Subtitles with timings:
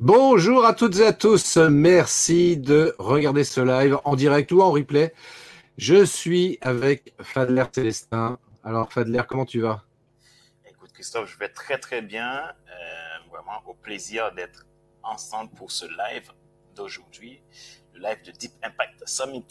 [0.00, 4.70] Bonjour à toutes et à tous, merci de regarder ce live en direct ou en
[4.70, 5.12] replay.
[5.76, 8.38] Je suis avec Fadler Célestin.
[8.62, 9.82] Alors Fadler, comment tu vas?
[10.70, 12.36] Écoute Christophe, je vais très très bien.
[12.36, 14.66] Euh, vraiment au plaisir d'être
[15.02, 16.30] ensemble pour ce live
[16.76, 17.42] d'aujourd'hui,
[17.92, 19.46] le live de Deep Impact Summit.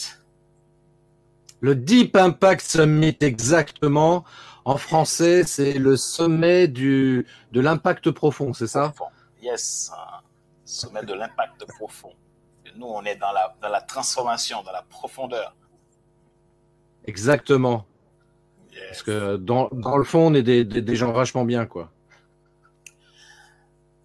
[1.59, 4.23] Le Deep Impact Summit, exactement.
[4.64, 8.94] En français, c'est le sommet du, de l'impact profond, c'est ça?
[9.41, 9.91] Yes,
[10.67, 12.13] sommet de l'impact profond.
[12.75, 15.55] nous, on est dans la, dans la transformation, dans la profondeur.
[17.05, 17.86] Exactement.
[18.89, 21.89] Parce que dans, dans, le fond, on est des, des, gens vachement bien, quoi.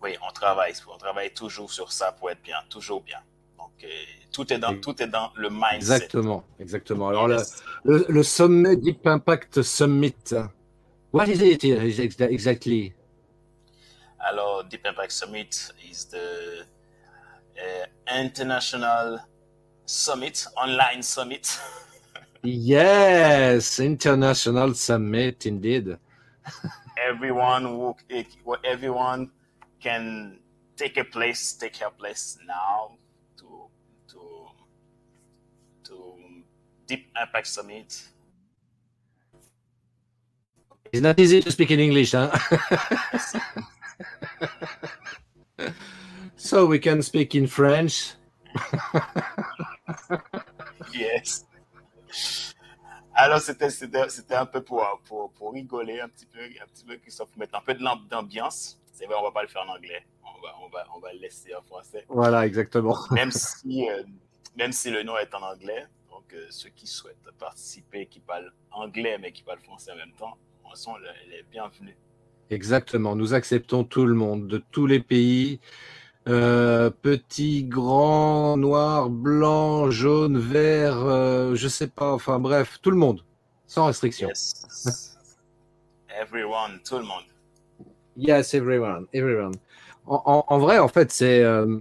[0.02, 3.18] Oui, on travaille, on travaille toujours sur ça pour être bien, toujours bien.
[3.58, 3.88] Donc, euh,
[4.32, 5.76] tout est dans, tout est dans le mindset.
[5.76, 7.08] Exactement, exactement.
[7.08, 10.14] Alors, le, le, sommet Deep Impact Summit,
[11.12, 11.64] what is it
[12.20, 12.94] exactly?
[14.28, 16.64] Alors, Deep Impact Summit is the
[17.58, 19.18] uh, international
[19.84, 21.58] summit, online summit.
[22.42, 25.96] yes, international summit indeed.
[26.96, 27.96] everyone who,
[28.64, 29.30] everyone
[29.80, 30.38] can
[30.76, 32.92] take a place, take her place now
[33.36, 33.68] to
[34.08, 34.20] to
[35.84, 36.14] to
[36.86, 38.02] Deep Impact Summit.
[40.92, 42.30] It's not easy to speak in English, huh?
[46.36, 48.14] so we can speak in French.
[50.94, 51.46] yes.
[53.14, 53.66] Alors, c'était,
[54.34, 57.60] un peu pour, pour, pour, rigoler un petit peu, un petit peu, Christophe, mettre un
[57.60, 58.78] peu d'ambiance.
[58.92, 60.04] C'est vrai, on va pas le faire en anglais.
[60.24, 62.04] On va, on va, on va le laisser en français.
[62.08, 62.96] Voilà, exactement.
[63.10, 64.02] Même si, euh,
[64.56, 68.52] même si le nom est en anglais, donc euh, ceux qui souhaitent participer, qui parlent
[68.70, 70.36] anglais mais qui parlent français en même temps,
[70.74, 70.96] sont
[71.28, 71.96] les bienvenus.
[72.52, 75.58] Exactement, nous acceptons tout le monde, de tous les pays,
[76.28, 82.98] euh, petit, grand, noir, blanc, jaune, vert, euh, je sais pas, enfin bref, tout le
[82.98, 83.24] monde,
[83.66, 84.28] sans restriction.
[84.28, 85.16] Yes.
[86.20, 87.24] everyone, tout le monde.
[88.18, 89.54] Yes, everyone, everyone.
[90.04, 91.78] En, vrai, en fait, c'est euh,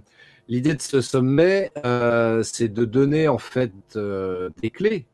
[0.48, 5.04] l'idée de ce sommet, euh, c'est de donner en fait des clés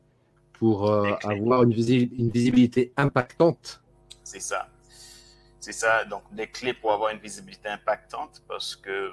[0.53, 3.83] pour avoir une, une visibilité impactante.
[4.23, 4.69] C'est ça.
[5.61, 9.13] C'est ça, donc des clés pour avoir une visibilité impactante parce que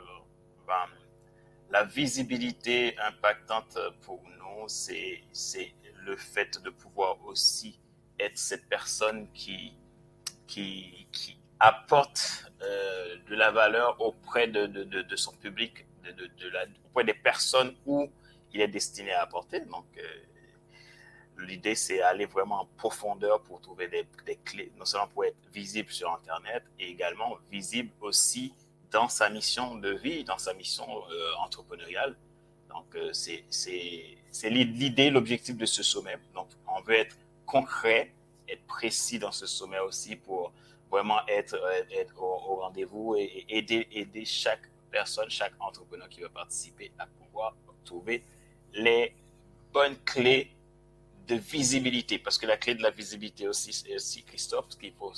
[0.68, 0.88] ben,
[1.72, 5.24] la visibilité impactante pour nous, c'est
[6.06, 7.80] le fait de pouvoir aussi
[8.20, 9.74] être cette personne qui,
[10.48, 16.66] qui, qui apporte euh, de la valeur auprès de, de, de, son public, de, la,
[16.86, 18.10] auprès des personnes où
[18.54, 19.62] il est destiné à apporter.
[19.62, 20.02] Donc, euh,
[21.38, 25.92] L'idée, c'est aller vraiment en profondeur pour trouver des, clés, non seulement pour être visible
[25.92, 28.54] sur Internet, et également visible aussi
[28.92, 32.16] dans sa mission de vie, dans sa mission euh, entrepreneuriale.
[32.70, 36.18] Donc, euh, c'est l'idée, l'objectif de ce sommet.
[36.34, 38.14] Donc, on veut être concret,
[38.48, 40.54] être précis dans ce sommet aussi pour
[40.90, 41.58] vraiment être,
[41.92, 47.56] être au, rendez-vous et, aider, aider chaque personne, chaque entrepreneur qui veut participer à pouvoir
[47.84, 48.24] trouver
[48.74, 49.14] les
[49.74, 50.55] bonnes clés
[51.28, 55.14] de visibilité, parce que la clé de la visibilité aussi, Christophe, ce qu'il faut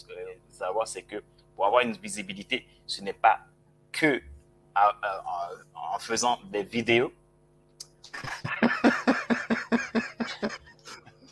[0.52, 1.24] savoir, c'est que
[1.56, 3.40] pour avoir une visibilité, ce n'est pas
[3.92, 4.22] que
[4.76, 7.12] en faisant des vidéos.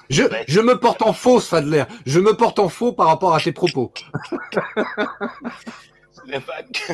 [0.08, 1.84] Je, je, me porte en faux, Fadler.
[2.06, 3.92] Je me porte en faux par rapport à tes propos.
[6.12, 6.94] ce n'est pas que...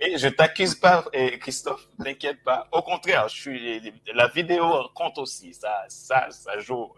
[0.00, 1.04] Et je t'accuse pas,
[1.40, 2.68] Christophe, t'inquiète pas.
[2.72, 5.54] Au contraire, je suis, la vidéo compte aussi.
[5.54, 6.92] Ça, ça, ça joue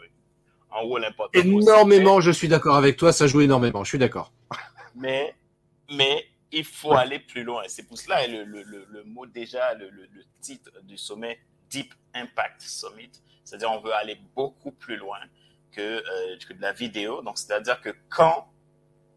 [0.72, 1.38] un rôle important.
[1.38, 3.12] Énormément, je suis d'accord avec toi.
[3.12, 3.84] Ça joue énormément.
[3.84, 4.32] Je suis d'accord.
[4.94, 5.34] Mais,
[5.90, 7.62] mais il faut aller plus loin.
[7.68, 9.90] C'est pour cela le, le, le, mot déjà, le,
[10.40, 11.38] titre du sommet
[11.70, 13.10] Deep Impact Summit.
[13.44, 15.18] C'est-à-dire, on veut aller beaucoup plus loin
[15.72, 17.22] que, euh, que de la vidéo.
[17.22, 18.48] Donc, c'est-à-dire que quand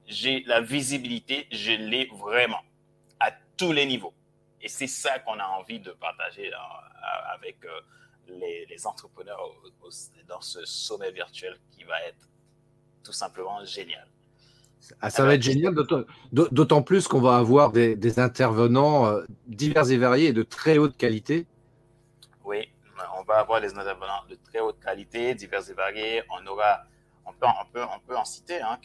[0.08, 2.62] j'ai la visibilité, je l'ai vraiment
[3.60, 4.14] tous les niveaux.
[4.62, 6.50] Et c'est ça qu'on a envie de partager
[7.36, 7.82] avec euh,
[8.28, 9.40] les, entrepreneurs
[10.28, 12.30] dans ce sommet virtuel qui va être
[13.04, 14.08] tout simplement génial.
[15.02, 15.76] Ah, ça va être génial,
[16.32, 20.96] d'autant plus qu'on va avoir des, intervenants euh, divers et variés et de très haute
[20.96, 21.46] qualité.
[22.46, 22.70] Oui,
[23.18, 26.24] on va avoir des intervenants de très haute qualité, divers et variés.
[26.30, 26.84] On aura,
[27.26, 28.80] on peut, on peut, on peut en citer hein,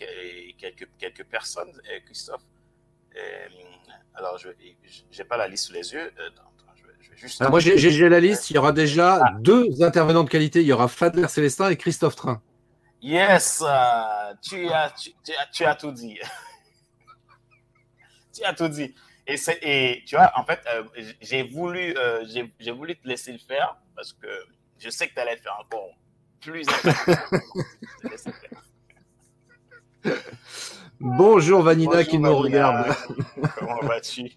[0.58, 2.42] quelques, quelques personnes, euh, Christophe.
[4.14, 6.12] Alors, je n'ai pas la liste sous les yeux.
[7.40, 8.50] Ah, moi, j'ai la liste.
[8.50, 9.34] Il y aura déjà ah.
[9.40, 10.60] deux intervenants de qualité.
[10.60, 12.42] Il y aura Fadler Célestin et Christophe Train.
[13.02, 15.12] Yes, uh, tu, as, tu,
[15.52, 16.18] tu, as tout dit.
[18.34, 18.94] tu as tout dit.
[19.26, 20.84] Et, et tu vois, en fait, euh,
[21.20, 24.28] j'ai voulu, euh, j'ai voulu te laisser le faire parce que
[24.78, 25.90] je sais que tu allais faire encore
[26.40, 26.66] plus.
[31.04, 32.94] Bonjour Vanina qui nous regarde.
[33.58, 34.32] Comment vas-tu?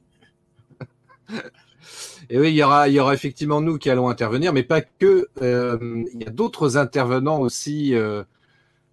[2.30, 4.82] Et oui, il y aura, il y aura effectivement nous qui allons intervenir, mais pas
[4.82, 5.30] que.
[5.42, 7.96] Euh, il y a d'autres intervenants aussi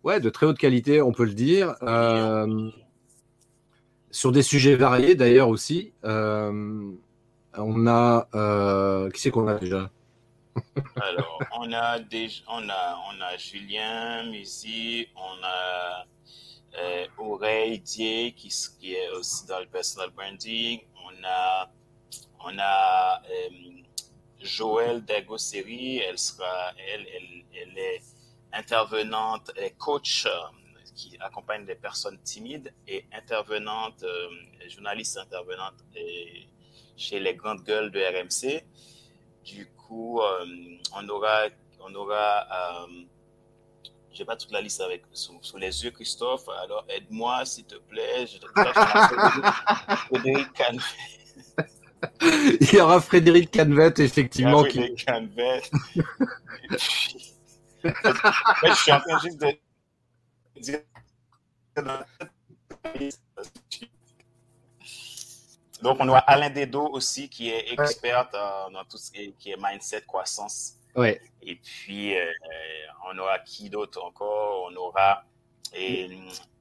[0.05, 1.75] ouais, de très haute qualité, on peut le dire.
[1.83, 2.71] Euh,
[4.11, 5.93] sur des sujets variés d'ailleurs aussi.
[6.05, 6.93] Euh,
[7.55, 8.29] on a.
[8.35, 9.91] Euh, qui c'est qu'on a déjà?
[11.01, 11.99] Alors, on a,
[12.47, 16.07] on, a, on a Julien ici, on a
[16.79, 18.49] euh, Dier qui,
[18.81, 21.71] qui, est aussi dans le personal branding, on a,
[22.41, 23.23] on a
[24.41, 28.03] Joël Dagosseri, elle sera, elle, elle, elle est
[28.53, 30.31] intervenante et coach euh,
[30.95, 34.29] qui accompagne des personnes timides et intervenante, euh,
[34.69, 35.75] journaliste intervenante
[36.97, 38.65] chez les grandes gueules de RMC.
[39.45, 40.47] Du coup, euh,
[40.95, 41.47] on aura,
[41.81, 42.87] on aura
[44.15, 46.49] j'ai pas toute la liste avec sous, les yeux, Christophe.
[46.63, 48.27] Alors aide-moi, s'il te plaît.
[48.27, 48.39] Je
[50.09, 51.69] Frédéric Canvet.
[52.61, 54.61] Il y aura Frédéric Canvet, effectivement.
[54.61, 55.05] Frédéric qui...
[55.05, 55.63] Canvet.
[57.85, 59.59] je suis en train juste de
[65.83, 70.03] Donc, on a Alain Dedo aussi, qui est expert dans tout ce qui est, mindset,
[70.03, 70.77] croissance.
[70.95, 71.21] Ouais.
[71.43, 72.31] Et puis, euh,
[73.11, 74.71] on aura qui d'autre encore?
[74.71, 75.25] On aura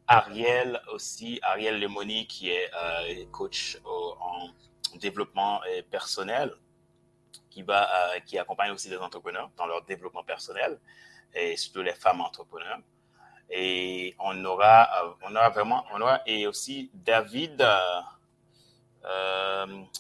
[0.08, 4.50] Ariel aussi, Ariel Lemoni, qui est euh, coach en
[4.98, 6.54] développement euh, personnel,
[7.50, 7.88] qui, va,
[8.26, 10.80] qui accompagne aussi des entrepreneurs dans leur développement personnel
[11.36, 12.80] et surtout les femmes entrepreneurs.
[13.50, 17.64] Et on aura, on aura vraiment, on aura, et aussi David,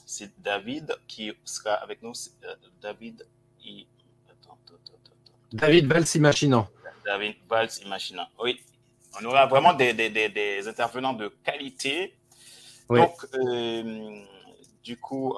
[0.06, 2.14] c'est David qui sera avec nous.
[2.82, 3.28] David,
[3.64, 3.86] il,
[5.54, 6.06] David Valls
[7.06, 8.28] David Valls Imaginant.
[8.40, 8.60] Oui,
[9.20, 12.16] on aura vraiment des, des, des, des intervenants de qualité.
[12.90, 13.26] Donc,
[14.84, 15.36] du coup,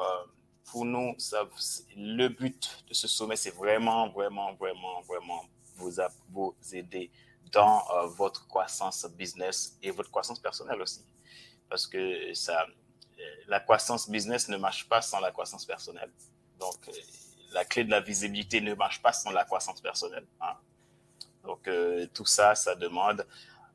[0.65, 1.47] pour nous, ça,
[1.95, 5.43] le but de ce sommet, c'est vraiment, vraiment, vraiment, vraiment
[5.77, 5.91] vous,
[6.29, 7.11] vous aider
[7.51, 11.05] dans euh, votre croissance business et votre croissance personnelle aussi.
[11.69, 16.11] Parce que ça, euh, la croissance business ne marche pas sans la croissance personnelle.
[16.59, 16.91] Donc, euh,
[17.51, 20.25] la clé de la visibilité ne marche pas sans la croissance personnelle.
[20.41, 20.55] Hein.
[21.43, 21.69] Donc,
[22.13, 23.25] tout ça, ça demande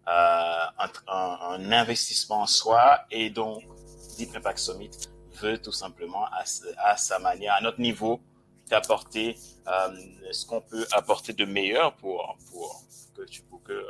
[0.06, 3.62] un, un, investissement en soi et donc
[4.16, 4.90] Deep Impact Summit
[5.40, 8.20] veut tout simplement à, sa manière, à notre niveau,
[8.68, 9.36] d'apporter
[9.66, 9.96] euh,
[10.32, 12.38] ce qu'on peut apporter de meilleur pour,
[13.64, 13.84] que, euh,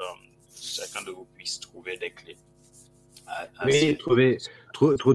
[0.55, 2.39] chacun de vous puisse trouver des clés.
[3.65, 4.39] Oui, trouver,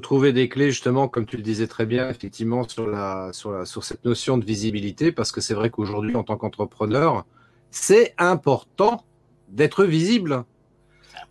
[0.01, 3.65] trouver des clés justement, comme tu le disais très bien, effectivement, sur, la, sur, la,
[3.65, 7.25] sur cette notion de visibilité, parce que c'est vrai qu'aujourd'hui, en tant qu'entrepreneur,
[7.72, 9.03] c'est important
[9.50, 10.45] d'être visible.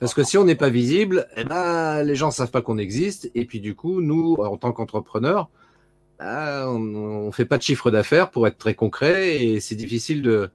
[0.00, 2.78] Parce que si on n'est pas visible, eh ben, les gens ne savent pas qu'on
[2.78, 3.30] existe.
[3.34, 5.48] Et puis du coup, nous, en tant qu'entrepreneurs,
[6.18, 10.22] ah, on ne fait pas de chiffre d'affaires pour être très concret et c'est difficile
[10.22, 10.50] de,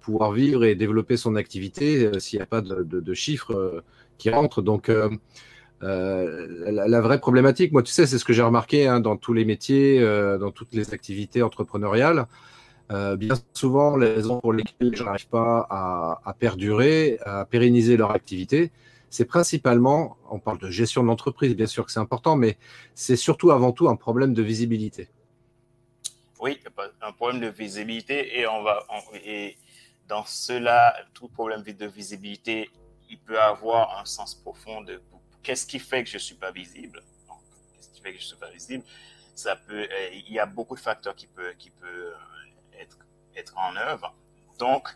[0.00, 3.84] pouvoir vivre et développer son activité euh, s'il n'y a pas de, chiffres euh,
[4.18, 4.62] qui rentrent.
[4.62, 5.10] Donc, euh,
[5.80, 9.44] la, vraie problématique, moi, tu sais, c'est ce que j'ai remarqué hein, dans tous les
[9.44, 10.00] métiers,
[10.38, 12.26] dans toutes les activités entrepreneuriales.
[12.90, 18.10] bien souvent, les raisons pour lesquelles les gens n'arrivent pas à, perdurer, à pérenniser leur
[18.10, 18.72] activité,
[19.10, 22.56] c'est principalement, on parle de gestion de l'entreprise, bien sûr que c'est important, mais
[22.94, 25.08] c'est surtout avant tout un problème de visibilité.
[26.40, 26.58] Oui,
[27.02, 29.56] un problème de visibilité et
[30.08, 32.70] dans cela, tout problème de visibilité,
[33.10, 35.00] il peut avoir un sens profond de
[35.42, 37.02] qu'est-ce qui fait que je suis pas visible?
[37.74, 38.84] Qu'est-ce qui fait que je suis pas visible?
[39.34, 42.12] Ça peut, euh, il y a beaucoup de facteurs qui peuvent qui peut
[42.78, 42.98] être
[43.36, 44.14] être en œuvre.
[44.58, 44.88] Donc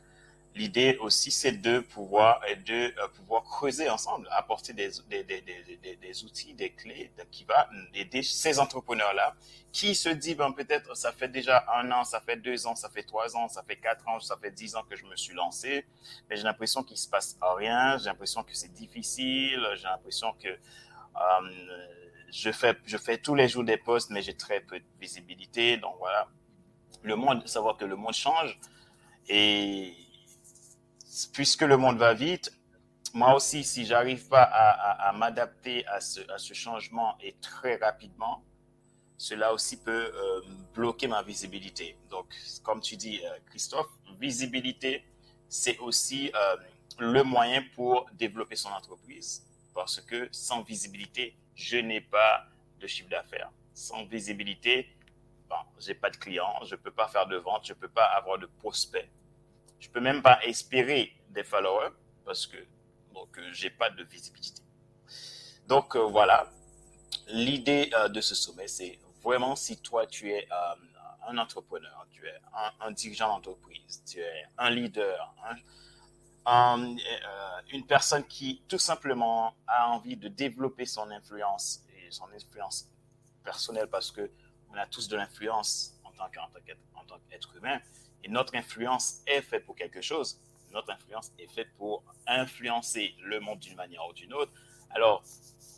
[0.55, 5.97] L'idée aussi, c'est de pouvoir, de euh, pouvoir creuser ensemble, apporter des, des, des, des,
[5.97, 9.35] des outils, des clés qui va aider ces entrepreneurs-là
[9.73, 12.89] qui se disent, ben, peut-être, ça fait déjà un an, ça fait deux ans, ça
[12.89, 15.35] fait trois ans, ça fait quatre ans, ça fait dix ans que je me suis
[15.35, 15.85] lancé,
[16.31, 20.49] mais j'ai l'impression qu'il se passe rien, j'ai l'impression que c'est difficile, j'ai l'impression que
[20.49, 21.87] euh,
[22.31, 25.77] je fais, je fais tous les jours des posts, mais j'ai très peu de visibilité.
[25.77, 26.29] Donc voilà,
[27.03, 28.57] le monde, savoir que le monde change
[29.29, 29.93] et
[31.33, 32.53] puisque le monde va vite,
[33.13, 36.21] moi aussi, si j'arrive pas à, m'adapter à ce,
[36.53, 38.45] changement et très rapidement,
[39.17, 40.41] cela aussi peut euh,
[40.75, 41.97] bloquer ma visibilité.
[42.11, 43.87] Donc, comme tu dis, euh, Christophe,
[44.19, 45.05] visibilité,
[45.49, 46.57] c'est aussi euh,
[46.99, 49.47] le moyen pour développer son entreprise.
[49.73, 52.47] Parce que sans visibilité, je n'ai pas
[52.81, 53.51] de chiffre d'affaires.
[53.73, 54.89] Sans visibilité,
[55.49, 58.39] bon, j'ai pas de clients, je peux pas faire de vente, je peux pas avoir
[58.39, 59.09] de prospects.
[59.85, 61.91] Je peux même pas espérer des followers
[62.25, 62.57] parce que
[63.13, 64.63] donc euh, j'ai pas de visibilité.
[65.69, 66.51] Donc euh, voilà,
[67.29, 70.49] l'idée euh, de ce sommet, c'est vraiment si toi tu es
[71.29, 72.35] un entrepreneur, tu es
[72.81, 75.35] un, dirigeant d'entreprise, tu es un leader,
[76.47, 82.89] une personne qui tout simplement a envie de développer son influence et son influence
[83.45, 84.31] personnelle parce que
[84.71, 86.31] on a tous de l'influence en tant
[87.29, 87.81] qu'être humain
[88.25, 90.41] et notre influence est faite pour quelque chose.
[90.73, 94.51] Notre influence est faite pour influencer le monde d'une manière ou d'une autre.
[94.91, 95.23] Alors,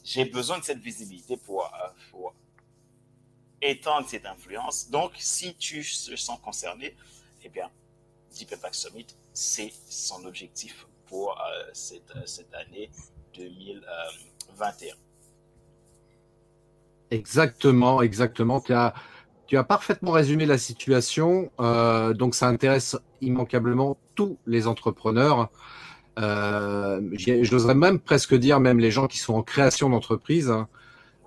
[0.05, 2.31] j'ai besoin de cette visibilité pour, euh,
[3.61, 4.89] étendre cette influence.
[4.91, 6.95] Donc, si tu te sens concerné,
[7.43, 7.71] eh bien,
[8.33, 12.91] Deep Summit, c'est son objectif pour euh, cette, euh, cette, année
[13.35, 14.95] 2021.
[17.11, 18.61] Exactement, exactement.
[18.61, 18.95] Tu as,
[19.47, 21.51] tu as parfaitement résumé la situation.
[21.61, 25.51] Euh, donc, ça intéresse immanquablement tous les entrepreneurs.
[26.19, 27.01] Euh,
[27.43, 30.51] J'oserais même presque dire, même les gens qui sont en création d'entreprise.
[30.51, 30.69] Hein.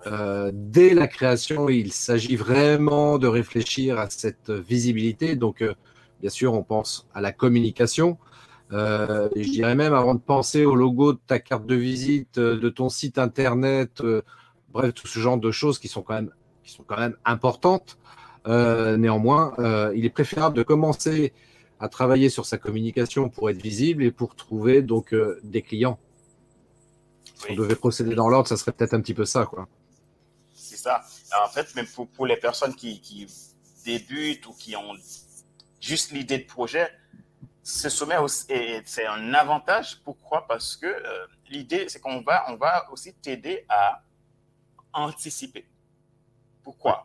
[0.06, 5.36] Euh, dès la création, il s'agit vraiment de réfléchir à cette visibilité.
[5.36, 5.64] Donc,
[6.20, 8.18] bien sûr, on pense à la communication.
[8.70, 12.88] Je dirais même avant de penser au logo de ta carte de visite, de ton
[12.88, 14.02] site internet,
[14.72, 16.30] bref, tout ce genre de choses qui sont quand même,
[16.70, 17.98] qui sont quand même importantes.
[18.46, 21.32] Euh, néanmoins, euh, il est préférable de commencer
[21.78, 25.98] à travailler sur sa communication pour être visible et pour trouver donc euh, des clients.
[27.34, 29.66] Si on devait procéder dans l'ordre, ça serait peut-être un petit peu ça, quoi.
[30.54, 31.02] C'est ça.
[31.44, 33.26] en fait, même pour, pour les personnes qui, qui,
[33.84, 34.94] débutent ou qui ont
[35.80, 36.86] juste l'idée de projet,
[37.62, 38.16] ce sommet
[38.84, 40.02] c'est un avantage.
[40.04, 40.46] Pourquoi?
[40.46, 40.94] Parce que
[41.48, 44.02] l'idée, c'est qu'on va, on va aussi t'aider à
[44.92, 45.66] anticiper.
[46.70, 47.04] Pourquoi?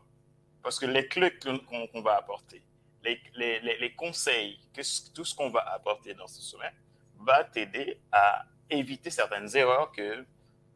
[0.61, 2.61] Parce que les clés qu'on va apporter,
[3.03, 4.81] les, les, les, conseils, que,
[5.11, 6.71] tout ce qu'on va apporter dans ce sommet
[7.19, 10.23] va t'aider à éviter certaines erreurs que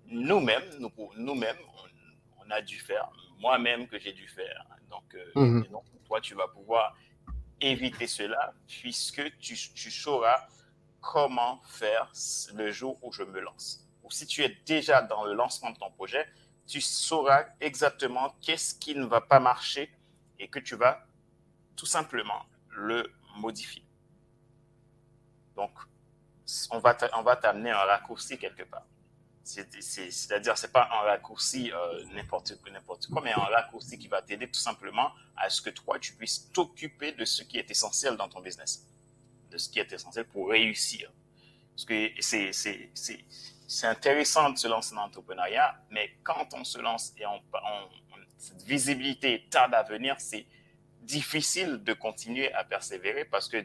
[0.08, 1.60] nous-mêmes, nous, nous-mêmes,
[2.39, 4.65] on, a dû faire, moi-même que j'ai dû faire.
[4.89, 5.67] Donc, euh, mhm.
[5.67, 6.98] donc, toi, tu vas pouvoir
[7.62, 10.48] éviter cela puisque tu, tu sauras
[11.00, 12.12] comment faire
[12.55, 13.88] le jour où je me lance.
[14.03, 16.27] Ou si tu es déjà dans le lancement de ton projet,
[16.70, 19.92] tu sauras exactement qu'est-ce qui ne va pas marcher
[20.38, 21.04] et que tu vas
[21.76, 23.84] tout simplement le modifier.
[25.56, 25.72] Donc,
[26.70, 28.86] on va t'amener un raccourci quelque part.
[29.44, 32.56] C'est-à-dire, c'est pas un raccourci euh, n'importe
[33.12, 36.52] quoi, mais un raccourci qui va t'aider tout simplement à ce que toi, tu puisses
[36.52, 38.86] t'occuper de ce qui est essentiel dans ton business,
[39.50, 41.12] de ce qui est essentiel pour réussir.
[41.74, 43.26] Parce que c'est
[43.70, 47.40] c'est intéressant de se lancer dans l'entrepreneuriat, mais quand on se lance et on,
[48.36, 50.48] cette visibilité tarde à venir, c'est
[51.02, 53.64] difficile de continuer à persévérer parce que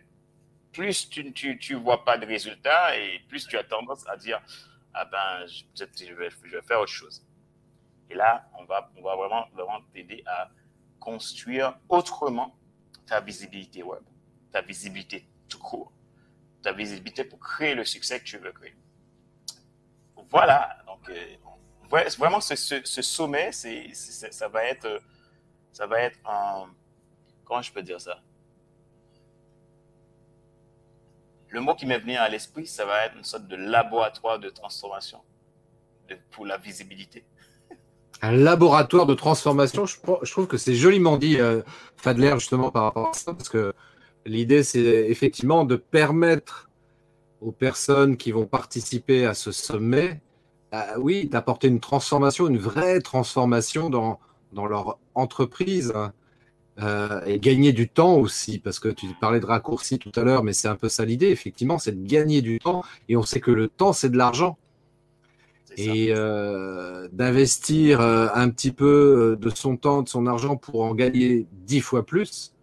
[0.72, 4.42] plus tu ne tu, vois pas de résultats et plus tu as tendance à dire
[4.92, 7.24] ah ben je, je, vais, je vais faire autre chose.
[8.10, 10.50] Et là, on va, on va vraiment, vraiment t'aider à
[11.00, 12.54] construire autrement
[13.06, 14.02] ta visibilité web,
[14.52, 15.92] ta visibilité tout court,
[16.62, 18.74] ta visibilité pour créer le succès que tu veux créer.
[20.30, 21.36] Voilà, donc euh,
[22.18, 22.54] vraiment ce,
[23.02, 25.00] sommet, ça va être,
[25.72, 26.66] ça va être un,
[27.44, 28.18] comment je peux dire ça?
[31.48, 34.50] Le mot qui m'est venu à l'esprit, ça va être une sorte de laboratoire de
[34.50, 35.20] transformation
[36.32, 37.24] pour la visibilité.
[38.22, 39.96] Un laboratoire de transformation, je,
[40.30, 41.62] trouve que c'est joliment dit, euh,
[41.96, 43.72] Fadler, justement, par rapport à ça, parce que
[44.24, 46.70] l'idée, c'est effectivement de permettre
[47.44, 50.22] aux personnes qui vont participer à ce sommet,
[50.74, 54.20] euh, oui, d'apporter une transformation, une vraie transformation dans,
[54.52, 55.92] dans leur entreprise.
[56.80, 60.42] euh, et gagner du temps aussi, parce que tu parlais de raccourci tout à l'heure,
[60.44, 63.40] mais c'est un peu ça l'idée, effectivement, c'est de gagner du temps, et on sait
[63.40, 64.58] que le temps, c'est de l'argent.
[65.76, 70.94] Et euh, d'investir euh, un petit peu de son temps, de son argent pour en
[70.94, 72.54] gagner dix fois plus,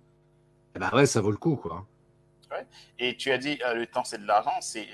[0.76, 1.88] eh ben ouais, ça vaut le coup, quoi.
[3.00, 4.88] Et tu as dit, le temps, c'est de l'argent, c'est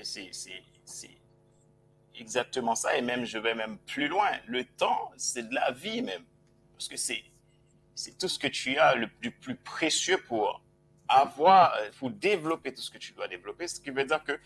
[2.14, 6.02] exactement ça, et même, je vais même plus loin, le temps, c'est de la vie
[6.02, 6.24] même,
[6.72, 7.24] parce que c'est
[8.18, 10.62] tout ce que tu as le, plus précieux pour
[11.08, 13.66] avoir, euh, pour développer tout ce que tu dois développer.
[13.66, 14.38] Ce qui veut dire que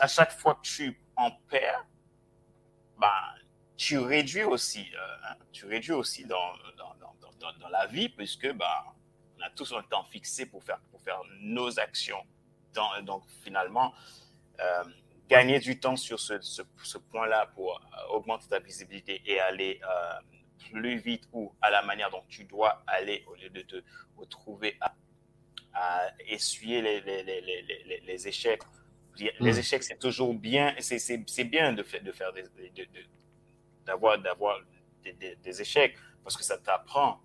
[0.00, 1.86] à chaque fois que tu en perds,
[2.98, 3.34] bah,
[3.76, 6.94] tu réduis aussi, euh, hein, tu réduis aussi dans, dans,
[7.40, 8.84] dans, dans, la vie, puisque bah,
[9.38, 12.24] on a tous un temps fixé pour faire, pour faire nos actions.
[13.02, 13.94] donc finalement,
[14.60, 14.84] euh,
[15.28, 19.80] gagner du temps sur ce, ce, ce point-là pour augmenter ta visibilité et aller
[20.70, 23.82] plus vite ou à la manière dont tu dois aller au lieu de te
[24.16, 24.92] retrouver à,
[26.28, 28.62] essuyer les, les, les, les, échecs.
[29.18, 29.58] Les hmm.
[29.58, 32.44] échecs, c'est toujours bien, c'est bien de faire, de faire des,
[33.84, 34.58] d'avoir d'avoir
[35.02, 37.20] des, des, échecs parce que ça t'apprend.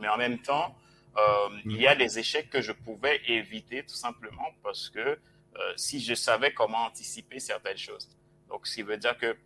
[0.00, 0.74] Mais en même temps,
[1.16, 5.72] euh, il y a des échecs que je pouvais éviter tout simplement parce que euh,
[5.76, 8.08] si je savais comment anticiper certaines choses.
[8.48, 9.36] Donc, ce qui veut dire que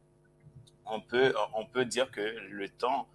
[0.84, 3.08] on peut, on peut dire que le temps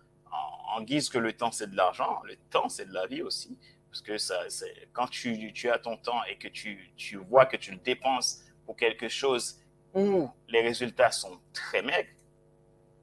[0.76, 3.58] en, guise que le temps c'est de l'argent, le temps c'est de la vie aussi.
[3.90, 4.46] Parce que ça,
[4.94, 8.42] quand tu, tu, as ton temps et que tu, tu, vois que tu le dépenses
[8.66, 9.60] pour quelque chose
[9.94, 12.10] où les résultats sont très maigres,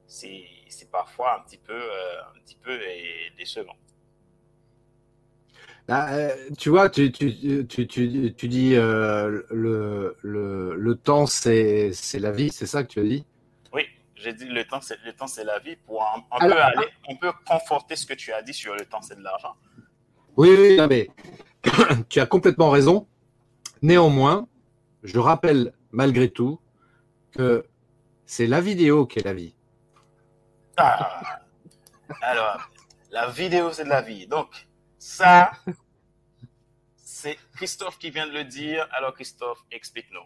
[0.07, 2.79] c'est parfois un petit peu, euh, un petit peu
[3.37, 3.75] décevant.
[5.89, 11.91] Bah, euh, tu vois, tu, tu, tu, tu dis euh, le, le, le, temps, c'est
[12.13, 13.25] la vie, c'est ça que tu as dit?
[14.13, 15.77] J'ai dit le temps, c'est le temps, c'est la vie.
[15.77, 19.01] Pour on peut aller, on peut conforter ce que tu as dit sur le temps,
[19.01, 19.55] c'est de l'argent.
[20.37, 21.09] Oui, oui, mais
[22.09, 23.07] tu as complètement raison.
[23.81, 24.47] Néanmoins,
[25.03, 26.59] je rappelle malgré tout
[27.31, 27.65] que
[28.25, 29.55] c'est la vidéo qui est la vie.
[30.77, 31.39] Ah.
[32.21, 32.69] Alors,
[33.09, 34.27] la vidéo, c'est de la vie.
[34.27, 34.68] Donc,
[34.99, 35.51] ça,
[36.97, 38.87] c'est Christophe qui vient de le dire.
[38.91, 40.19] Alors, Christophe, explique-nous.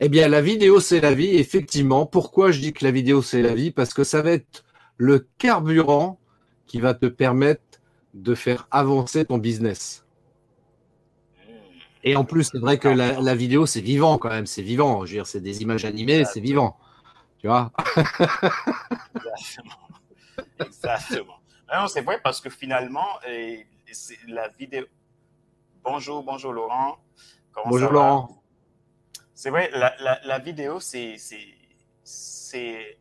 [0.00, 1.36] Eh bien, la vidéo, c'est la vie.
[1.36, 3.70] Effectivement, pourquoi je dis que la vidéo, c'est la vie?
[3.70, 4.64] Parce que ça va être
[4.96, 6.18] le carburant
[6.66, 7.62] qui va te permettre
[8.14, 10.04] de faire avancer ton business.
[12.02, 14.46] Et en plus, c'est vrai que la, vidéo, c'est vivant quand même.
[14.46, 15.04] C'est vivant.
[15.04, 16.78] Je veux dire, c'est des images animées, c'est vivant.
[17.38, 17.72] Tu vois?
[19.14, 19.78] Exactement.
[20.58, 21.39] Exactement.
[21.72, 23.08] Non, c'est vrai parce que finalement,
[24.26, 24.86] la vidéo.
[25.82, 26.98] Bonjour, bonjour Laurent.
[27.52, 28.42] Comment bonjour Laurent.
[29.34, 31.16] C'est vrai, la, la, vidéo, c'est,
[32.04, 32.98] c'est,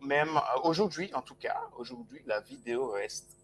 [0.00, 3.36] même aujourd'hui, en tout cas, aujourd'hui, la vidéo reste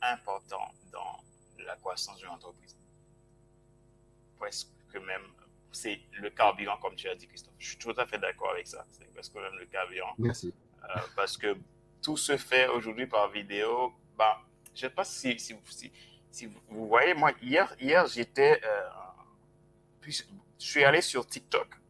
[0.00, 1.20] importante dans
[1.64, 2.76] la croissance d'une entreprise.
[4.36, 5.22] Presque même,
[5.70, 7.54] c'est le carburant, comme tu as dit, Christophe.
[7.58, 8.84] Je suis tout à fait d'accord avec ça.
[8.90, 10.14] C'est presque même le carburant.
[10.18, 10.52] Merci.
[10.82, 11.56] Euh, parce que
[12.02, 13.92] tout se fait aujourd'hui par vidéo.
[14.16, 15.56] Bah, je ne sais pas si, si,
[16.30, 18.60] si, vous voyez, moi, hier, hier j'étais.
[18.64, 18.88] Euh,
[20.08, 20.22] je
[20.58, 21.82] suis allé sur TikTok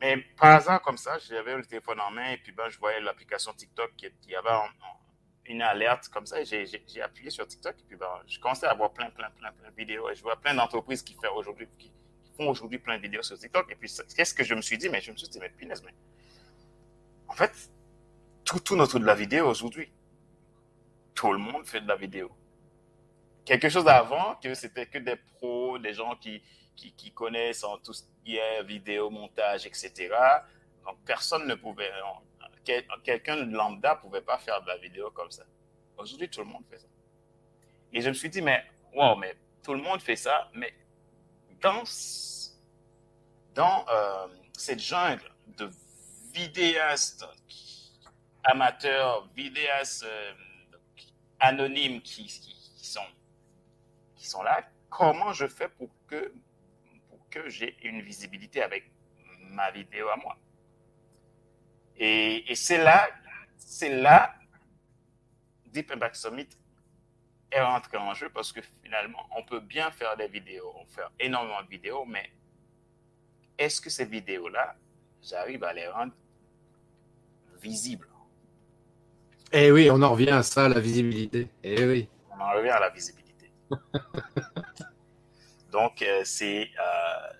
[0.00, 3.00] mais par hasard, comme ça, j'avais le téléphone en main et puis ben, je voyais
[3.00, 4.50] l'application TikTok qui, qui avait
[5.46, 6.42] une alerte comme ça.
[6.44, 9.70] J'ai appuyé sur TikTok et puis ben, je commençais à voir plein, plein, plein, plein
[9.70, 10.08] de vidéos.
[10.08, 11.14] Et je vois plein d'entreprises qui,
[12.36, 13.70] font aujourd'hui, plein de vidéos sur TikTok.
[13.72, 14.88] Et puis, qu'est-ce que je me suis dit?
[14.88, 15.94] Mais je me suis dit, mais punaise, mais
[17.26, 17.70] en fait,
[18.44, 19.90] tout tourne autour de la vidéo aujourd'hui.
[21.18, 22.30] Tout le monde fait de la vidéo.
[23.44, 26.40] Quelque chose d'avant, que c'était que des pros, des gens qui,
[26.76, 30.10] qui, connaissent en tout ce qui est vidéo, montage, etc.
[30.84, 31.90] Donc, personne ne pouvait,
[33.02, 35.42] quelqu'un lambda ne pouvait pas faire de la vidéo comme ça.
[35.96, 36.86] Aujourd'hui, tout le monde fait ça.
[37.92, 40.72] Et je me suis dit, mais, wow, mais tout le monde fait ça, mais
[41.60, 41.82] dans,
[43.56, 45.68] dans euh, cette jungle de
[46.32, 47.26] vidéastes
[48.44, 50.32] amateurs, vidéastes euh,
[51.40, 53.06] anonymes qui, qui, sont,
[54.14, 56.32] qui sont là, comment je fais pour que
[57.30, 58.90] que j'ai une visibilité avec
[59.50, 60.36] ma vidéo à moi?
[61.96, 63.08] Et, c'est là,
[63.56, 64.34] c'est là,
[65.66, 66.48] Deep Impact Summit
[67.50, 71.02] est rentré en jeu parce que finalement, on peut bien faire des vidéos, on fait
[71.18, 72.30] énormément de vidéos, mais
[73.56, 74.76] est-ce que ces vidéos-là,
[75.22, 76.12] j'arrive à les rendre
[77.60, 78.07] visibles?
[79.50, 81.48] Eh oui, on en revient à ça, la visibilité.
[81.62, 82.08] Eh oui.
[82.30, 83.50] On en revient à la visibilité.
[85.72, 87.32] Donc, euh, c'est euh,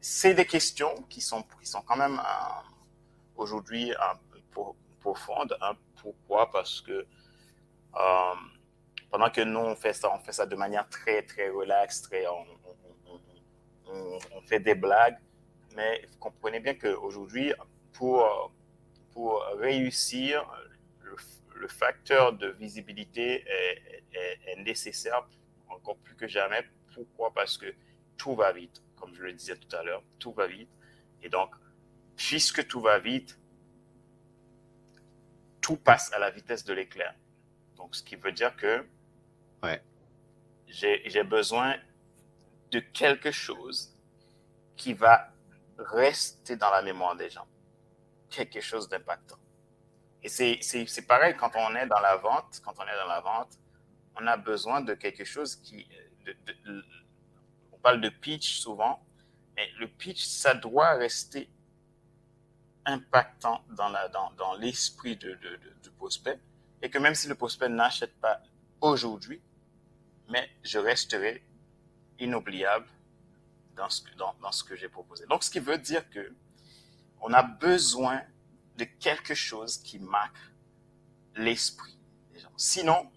[0.00, 2.60] c'est des questions qui sont, qui sont quand même euh,
[3.36, 3.92] aujourd'hui
[5.00, 5.56] profondes.
[5.60, 5.72] Hein.
[6.00, 6.48] Pourquoi?
[6.52, 7.04] Parce que
[9.10, 12.24] pendant que nous, on fait ça, on fait ça de manière très, très relaxe, très,
[12.28, 12.46] on,
[13.92, 15.18] on, fait des blagues.
[15.74, 17.52] Mais vous comprenez bien qu'aujourd'hui,
[17.92, 18.52] pour,
[19.12, 20.48] pour réussir,
[21.58, 25.28] le, facteur de visibilité est, est, est nécessaire
[25.68, 26.64] encore plus que jamais.
[26.94, 27.32] Pourquoi?
[27.32, 27.74] Parce que
[28.16, 30.70] tout va vite, comme je le disais tout à l'heure, tout va vite.
[31.22, 31.54] Et donc,
[32.16, 33.38] puisque tout va vite,
[35.60, 37.14] tout passe à la vitesse de l'éclair.
[37.76, 38.84] Donc, ce qui veut dire que
[39.62, 39.82] ouais.
[40.66, 41.76] j'ai besoin
[42.70, 43.94] de quelque chose
[44.76, 45.32] qui va
[45.78, 47.46] rester dans la mémoire des gens.
[48.30, 49.38] Quelque chose d'impactant.
[50.22, 53.58] Et c'est pareil quand on est dans la vente, quand on est dans la vente,
[54.16, 55.86] on a besoin de quelque chose qui...
[57.72, 59.00] on parle de pitch souvent,
[59.56, 61.48] mais le pitch, ça doit rester
[62.84, 65.34] impactant dans, la, dans, dans l'esprit de,
[65.82, 66.40] du prospect
[66.82, 68.40] et que même si le prospect n'achète pas
[68.80, 69.40] aujourd'hui,
[70.28, 71.42] mais je resterai
[72.18, 72.86] inoubliable
[73.76, 75.26] dans ce, dans, dans ce que j'ai proposé.
[75.26, 76.32] Donc, ce qui veut dire que
[77.20, 78.22] on a besoin
[78.78, 80.36] de quelque chose qui marque
[81.34, 81.98] l'esprit
[82.32, 82.52] des gens.
[82.56, 83.10] Sinon,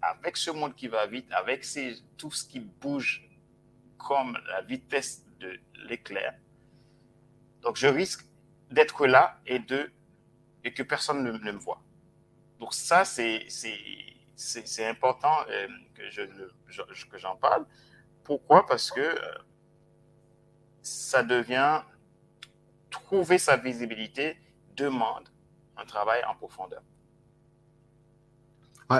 [0.00, 1.66] avec ce monde qui va vite, avec
[2.16, 3.28] tout ce qui bouge
[3.98, 6.34] comme la vitesse de l'éclair,
[7.62, 8.24] donc je risque
[8.70, 9.92] d'être là et, de,
[10.64, 11.82] et que personne ne, me voit.
[12.58, 16.22] Donc ça, c'est important euh, que je,
[17.10, 17.66] que j'en parle.
[18.24, 18.66] Pourquoi?
[18.66, 19.38] Parce que euh,
[20.80, 21.82] ça devient,
[22.90, 24.36] trouver sa visibilité
[24.76, 25.28] demande
[25.76, 26.82] un travail en profondeur.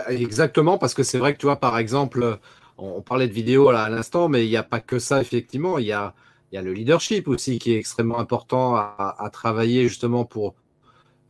[0.08, 2.38] exactement, parce que c'est vrai que tu vois, par exemple,
[2.78, 5.78] on, parlait de vidéo là, à l'instant, mais il n'y a pas que ça, effectivement.
[5.78, 6.14] Il y a,
[6.52, 10.54] y a le leadership aussi qui est extrêmement important à, travailler justement pour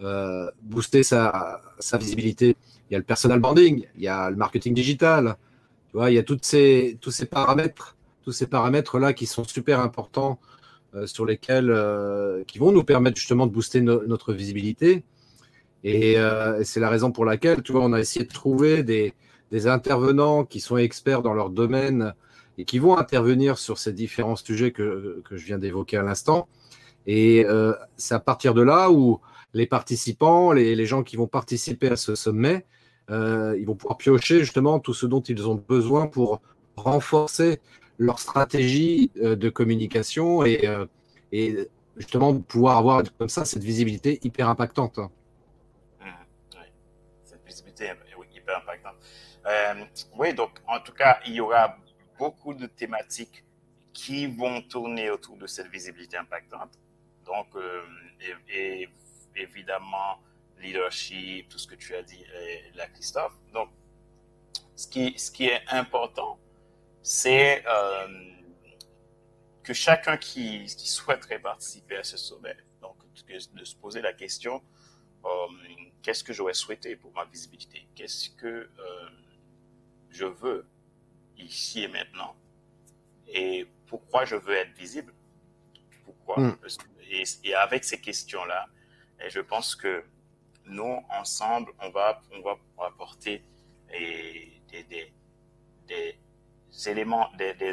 [0.00, 1.61] euh, booster sa,
[1.94, 2.57] visibilité.
[2.88, 5.37] Il y a le personal branding, il y a le marketing digital.
[5.88, 9.26] Tu vois, il y a toutes ces, tous ces paramètres, tous ces paramètres là qui
[9.26, 10.38] sont super importants
[11.07, 15.05] sur lesquels euh, qui vont nous permettre justement de booster notre visibilité.
[15.85, 16.16] Et
[16.62, 19.14] c'est la raison pour laquelle, tu vois, on a essayé de trouver des,
[19.50, 22.14] des intervenants qui sont experts dans leur domaine
[22.57, 26.48] et qui vont intervenir sur ces différents sujets que, que je viens d'évoquer à l'instant.
[27.07, 29.20] Et euh, c'est à partir de là où
[29.55, 32.64] les participants, les, les, gens qui vont participer à ce sommet,
[33.11, 36.40] euh, ils vont pouvoir piocher justement tout ce dont ils ont besoin pour
[36.76, 37.61] renforcer
[38.03, 40.87] leur stratégie euh, de communication et, euh,
[41.97, 44.99] justement pouvoir avoir comme ça cette visibilité hyper impactante.
[44.99, 46.05] Mmh,
[46.55, 46.67] oui,
[47.23, 47.91] cette visibilité
[48.35, 48.97] hyper impactante.
[49.47, 49.85] Euh,
[50.19, 51.77] oui, donc en tout cas, il y aura
[52.19, 53.45] beaucoup de thématiques
[53.93, 56.79] qui vont tourner autour de cette visibilité impactante.
[57.25, 57.49] Donc,
[58.49, 58.88] et,
[59.37, 60.19] évidemment,
[60.61, 62.25] leadership, tout ce que tu as dit,
[62.75, 63.37] là, Christophe.
[63.53, 63.69] Donc,
[64.75, 66.38] ce qui, ce qui est important,
[67.03, 68.09] c'est euh,
[69.62, 72.97] que chacun qui, qui, souhaiterait participer à ce sommet, donc
[73.29, 74.62] de se poser la question,
[75.25, 75.29] euh,
[76.03, 77.87] qu'est-ce que j'aurais souhaité pour ma visibilité?
[77.95, 78.71] Qu'est-ce que
[80.11, 80.67] je veux
[81.37, 82.35] ici et maintenant?
[83.29, 85.15] Et pourquoi je veux être visible?
[86.05, 86.38] Pourquoi?
[86.38, 86.57] Hmm.
[87.45, 88.67] et, avec ces questions-là,
[89.29, 90.05] je pense que
[90.67, 93.43] nous, ensemble, on va, on va apporter
[93.88, 95.12] des, des,
[95.87, 96.19] des,
[96.87, 97.72] éléments, des, des,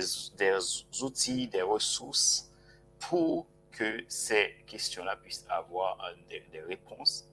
[1.02, 2.52] outils, des ressources
[3.00, 7.28] pour que ces questions-là puissent avoir euh, des, réponses,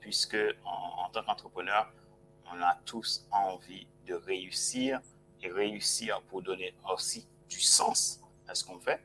[0.00, 1.92] puisque en, tant qu'entrepreneur,
[2.52, 5.00] on a tous envie de réussir
[5.42, 9.02] et réussir pour donner aussi du sens à ce qu'on fait.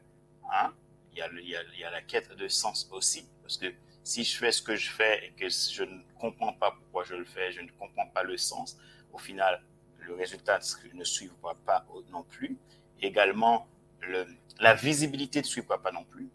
[0.51, 0.73] Hein?
[1.11, 3.57] Il, y a il, y a, il y a la quête de sens aussi, parce
[3.57, 3.73] que
[4.03, 7.15] si je fais ce que je fais et que je ne comprends pas pourquoi je
[7.15, 8.77] le fais, je ne comprends pas le sens,
[9.11, 9.61] au final,
[10.01, 10.59] le résultat
[10.93, 12.57] ne suivra pas non plus.
[13.01, 13.67] Également,
[14.01, 14.25] le,
[14.59, 16.29] la visibilité ne suivra pas non plus,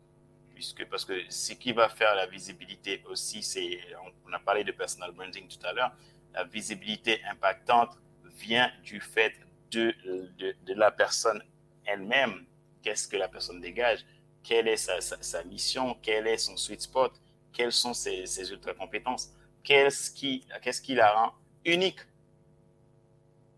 [0.55, 3.81] puisque parce que ce qui va faire la visibilité aussi, c'est,
[4.27, 5.93] on a parlé de personal branding tout à l'heure,
[6.35, 7.97] la visibilité impactante
[8.37, 9.35] vient du fait
[9.71, 9.95] de,
[10.39, 11.43] de, la personne
[11.85, 12.47] elle-même.
[12.83, 14.05] Qu'est-ce que la personne dégage?
[14.43, 15.97] Quelle est sa, sa, mission?
[16.03, 17.13] Quel est son sweet spot?
[17.53, 19.33] Quelles sont ses, ses ultra-compétences?
[19.65, 21.99] Qu'est-ce qui, qu'est-ce qui la rend unique?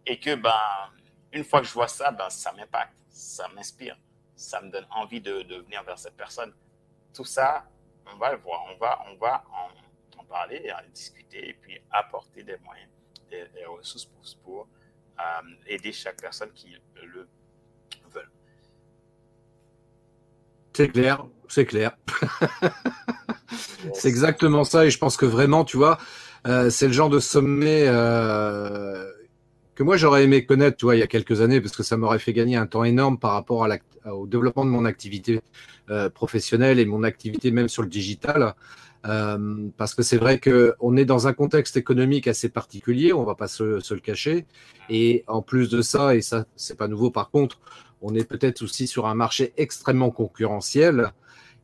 [0.08, 0.52] Et que, ben,
[1.32, 3.96] une fois que je vois ça, ben, ça m'impacte, ça m'inspire,
[4.34, 6.52] ça me donne envie de, de venir vers cette personne.
[7.14, 7.64] Tout ça,
[8.12, 11.78] on va le voir, on va, on va en, en parler, en discuter et puis
[11.90, 12.88] apporter des moyens,
[13.30, 14.68] des, des ressources pour, pour
[15.20, 15.22] euh,
[15.66, 17.28] aider chaque personne qui le veut.
[20.78, 21.96] C'est clair, c'est clair.
[23.94, 25.98] c'est exactement ça et je pense que vraiment, tu vois,
[26.46, 29.12] euh, c'est le genre de sommet euh,
[29.78, 31.96] que moi j'aurais aimé connaître, tu vois, il y a quelques années, parce que ça
[31.96, 33.64] m'aurait fait gagner un temps énorme par rapport
[34.06, 35.40] au développement de mon activité
[35.88, 38.56] euh, professionnelle et mon activité même sur le digital.
[39.06, 43.36] Euh, parce que c'est vrai qu'on est dans un contexte économique assez particulier, on va
[43.36, 44.46] pas se, le cacher.
[44.90, 47.60] Et en plus de ça, et ça c'est pas nouveau par contre,
[48.02, 51.12] on est peut-être aussi sur un marché extrêmement concurrentiel.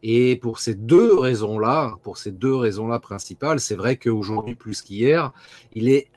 [0.04, 5.32] Et pour ces deux raisons-là, pour ces deux raisons-là principales, c'est vrai qu'aujourd'hui plus qu'hier,
[5.74, 6.08] il est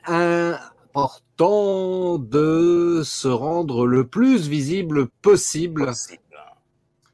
[0.94, 5.92] important de se rendre le plus visible possible.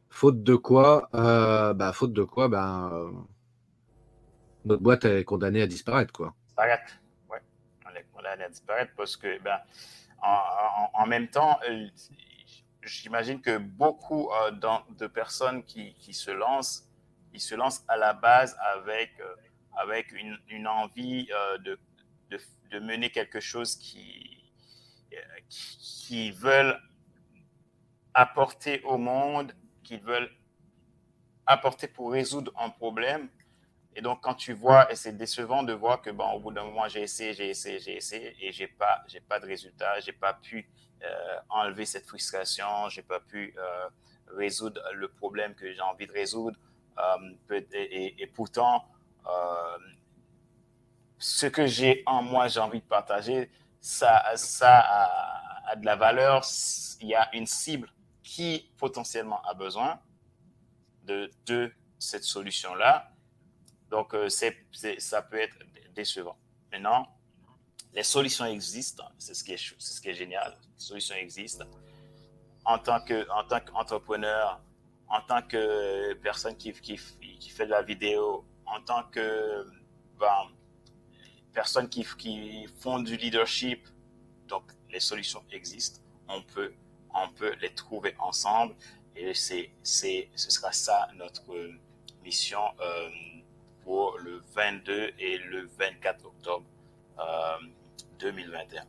[0.08, 3.10] Faute de quoi, euh, bah, faute de quoi, ben, euh,
[4.64, 6.34] notre boîte est condamnée à disparaître, quoi.
[6.46, 7.40] Disparaître, ouais.
[7.84, 9.58] On est condamné à disparaître parce que, ben,
[10.22, 11.86] en, en même temps, euh,
[12.82, 14.50] j'imagine que beaucoup euh,
[14.98, 16.88] de personnes qui, se lancent,
[17.32, 19.10] ils se lancent à la base avec,
[19.76, 21.78] avec une, une envie euh, de,
[22.70, 24.52] de, mener quelque chose qui,
[25.48, 26.80] qui, veulent
[28.14, 29.52] apporter au monde,
[29.84, 30.30] qu'ils veulent
[31.46, 33.28] apporter pour résoudre un problème.
[33.96, 36.64] Et donc, quand tu vois, et c'est décevant de voir que, bon, au bout d'un
[36.64, 40.12] moment, j'ai essayé, j'ai essayé, j'ai essayé, et j'ai pas, j'ai pas de résultat, j'ai
[40.12, 40.68] pas pu
[41.02, 43.88] euh, enlever cette frustration, j'ai pas pu euh,
[44.28, 46.58] résoudre le problème que j'ai envie de résoudre.
[46.98, 48.84] Euh, et, pourtant,
[51.18, 53.50] ce que j'ai en moi, j'ai envie de partager,
[53.80, 56.44] ça, ça a, de la valeur.
[57.00, 59.98] Il y a une cible qui potentiellement a besoin
[61.04, 63.10] de, de cette solution-là.
[63.90, 64.56] Donc, c'est,
[64.98, 65.56] ça peut être
[65.94, 66.36] décevant.
[66.72, 67.06] Maintenant,
[67.94, 70.56] les solutions existent, c'est ce qui est, ce qui est génial.
[70.76, 71.64] Les solutions existent.
[72.64, 74.60] En tant que, en tant qu'entrepreneur,
[75.08, 76.98] en tant que personne qui, qui,
[77.38, 79.64] qui, fait de la vidéo, en tant que
[80.18, 80.48] ben,
[81.54, 82.04] personne qui,
[82.80, 83.88] font du leadership,
[84.48, 86.00] donc les solutions existent.
[86.28, 86.72] On peut,
[87.14, 88.74] on peut les trouver ensemble
[89.16, 91.44] et c'est, c'est, ce sera ça notre
[92.24, 93.08] mission euh,
[93.84, 96.66] pour le 22 et le 24 octobre.
[97.18, 97.56] Euh,
[98.20, 98.82] 2021.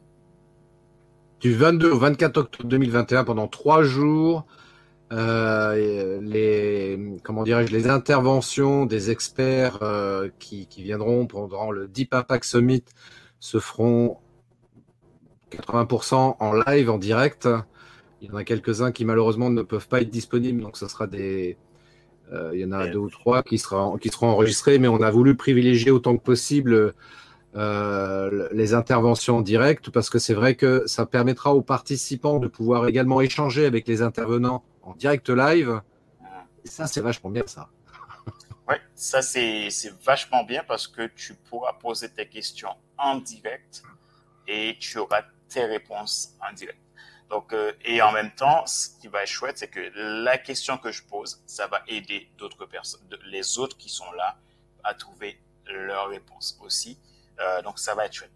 [1.41, 4.45] Du 22 au 24 octobre 2021, pendant trois jours,
[5.13, 12.43] euh, les comment dirais-je les interventions des experts euh, qui, viendront pendant le Deep Impact
[12.43, 12.83] Summit
[13.39, 14.17] se feront
[15.51, 17.47] 80% en live, en direct.
[18.21, 21.05] Il y en a quelques-uns qui malheureusement ne peuvent pas être disponibles, donc ce sera
[21.05, 21.57] des
[22.33, 25.01] euh, il y en a deux ou trois qui, sera, qui seront enregistrés, mais on
[25.01, 26.95] a voulu privilégier autant que possible
[27.55, 32.87] euh, les interventions directes parce que c'est vrai que ça permettra aux participants de pouvoir
[32.87, 35.81] également échanger avec les intervenants en direct live.
[36.65, 37.69] Et ça, c'est vachement bien ça.
[38.67, 39.69] Oui, ça c'est
[40.03, 43.83] vachement bien parce que tu pourras poser tes questions en direct
[44.47, 46.79] et tu auras tes réponses en direct.
[47.29, 50.77] Donc, euh, et en même temps, ce qui va être chouette, c'est que la question
[50.77, 54.37] que je pose, ça va aider d'autres personnes, les autres qui sont là,
[54.83, 56.99] à trouver leurs réponses aussi.
[57.39, 58.31] Euh, donc ça va être chouette.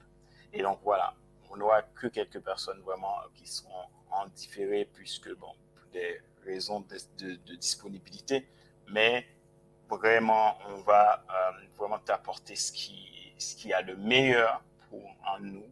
[0.53, 1.13] Et donc voilà,
[1.49, 6.85] on n'aura que quelques personnes vraiment qui seront en différé puisque bon, pour des raisons
[7.17, 8.47] de, disponibilité,
[8.87, 9.27] mais
[9.87, 15.39] vraiment on va euh, vraiment t'apporter ce qui, ce qui a de meilleur pour en
[15.39, 15.69] nous,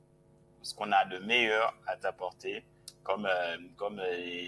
[0.61, 2.63] ce qu'on a de meilleur à t'apporter.
[3.03, 4.01] Comme, euh, comme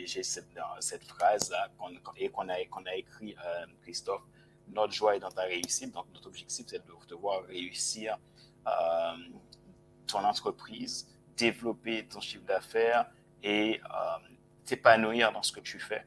[0.06, 1.96] j'ai cette, phrase là qu'on
[2.30, 3.34] qu'on a, qu'on a écrit,
[3.84, 4.22] Christophe,
[4.74, 5.94] notre joie est dans ta réussite.
[5.94, 8.18] Donc, notre objectif, c'est de te voir réussir
[10.10, 13.06] ton entreprise, développer ton chiffre d'affaires
[13.44, 14.28] et euh,
[14.66, 16.06] t'épanouir dans ce que tu fais.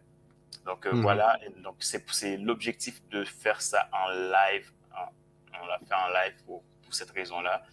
[0.67, 1.03] Donc euh, mhm.
[1.03, 4.71] voilà, donc c'est l'objectif de faire ça en live.
[4.95, 5.09] Hein.
[5.61, 7.65] On l'a fait en live pour, pour cette raison-là,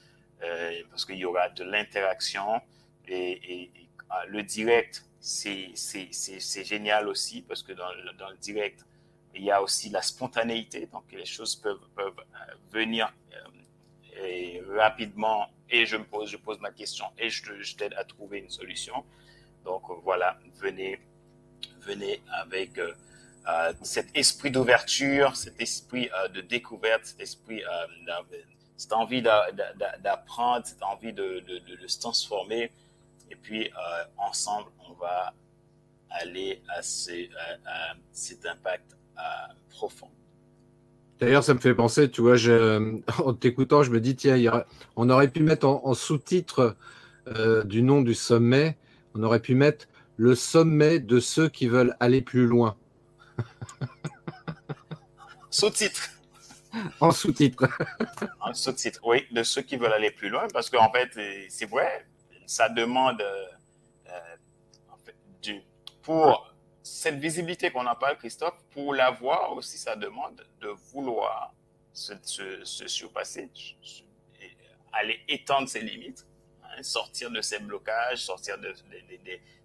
[0.89, 2.61] parce qu'il y aura de l'interaction
[3.07, 3.71] et,
[4.27, 5.75] le direct, c'est
[6.63, 8.85] génial aussi parce que dans, dans, le direct,
[9.35, 12.23] il y a aussi la spontanéité, donc les choses peuvent, peuvent
[12.71, 13.13] venir
[14.23, 18.39] et rapidement et je me pose, je pose ma question et je, t'aide à trouver
[18.39, 19.03] une solution.
[19.63, 20.99] Donc voilà, venez,
[21.81, 22.93] venez avec euh,
[23.47, 27.61] euh, cet esprit d'ouverture, cet esprit euh, de découverte, cet esprit,
[28.77, 32.71] cette envie d'apprendre, cette envie de, de, se transformer.
[33.29, 33.71] Et puis
[34.17, 35.33] ensemble, on va
[36.09, 38.97] aller à, à cet impact
[39.69, 40.09] profond.
[41.19, 42.35] D'ailleurs, ça me fait penser, tu vois,
[43.23, 44.63] en t'écoutant, je me dis, tiens,
[44.95, 46.77] on aurait pu mettre en, sous-titre
[47.27, 48.77] euh, du nom du sommet,
[49.15, 52.77] on aurait pu mettre le sommet de ceux qui veulent aller plus loin.
[55.51, 56.09] Sous-titre.
[56.99, 57.65] En sous-titre.
[58.39, 61.09] en sous-titre, oui, de ceux qui veulent aller plus loin, parce qu'en fait,
[61.49, 62.05] c'est vrai,
[62.45, 63.23] ça demande
[64.91, 65.61] en fait, du,
[66.03, 71.53] pour cette visibilité qu'on en parle, Christophe, pour l'avoir aussi, ça demande de vouloir
[71.93, 73.49] se, se, surpasser,
[74.93, 76.25] aller étendre ses limites,
[76.63, 78.73] hein, sortir de ses blocages, sortir de,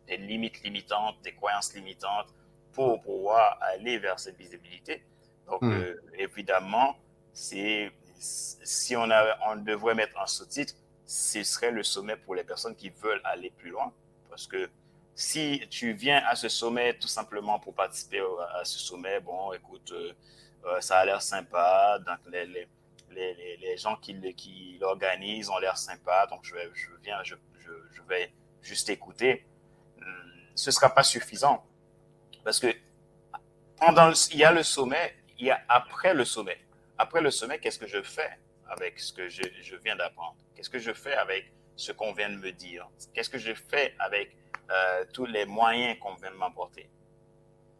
[0.07, 2.29] des limites limitantes, des croyances limitantes,
[2.73, 5.05] pour pouvoir aller vers cette visibilité.
[5.47, 5.73] Donc, hmm.
[5.73, 6.97] euh, évidemment,
[7.33, 10.75] c'est si on, a, on devrait mettre un sous-titre,
[11.07, 13.93] ce serait le sommet pour les personnes qui veulent aller plus loin.
[14.29, 14.71] Parce que
[15.15, 18.21] si tu viens à ce sommet tout simplement pour participer
[18.55, 20.13] à ce sommet, bon, écoute, euh,
[20.65, 21.99] euh, ça a l'air sympa.
[22.05, 22.67] Donc, les, les,
[23.11, 26.27] les, les gens qui, qui l'organisent ont l'air sympa.
[26.27, 29.47] Donc, je, je viens, je, je, je vais juste écouter.
[29.99, 30.05] Hmm,
[30.55, 31.65] ce ne sera pas suffisant.
[32.43, 32.75] Parce que
[33.79, 36.59] pendant il y a le sommet, il y a après le sommet.
[36.99, 40.37] Après le sommet, qu'est-ce que je fais avec ce que je, je viens d'apprendre?
[40.55, 42.89] Qu'est-ce que je fais avec ce qu'on vient de me dire?
[43.13, 44.37] Qu'est-ce que je fais avec
[44.71, 46.89] euh, tous les moyens qu'on vient de m'apporter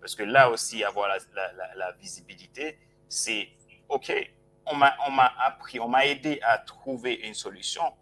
[0.01, 3.49] Parce que là aussi, avoir la, la, la, visibilité, c'est
[3.89, 4.13] OK,
[4.67, 4.95] on m'a
[5.41, 7.93] appris, on m'a aidé à trouver une solution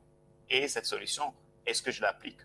[0.49, 1.35] et cette solution,
[1.67, 2.41] est-ce que je l'applique?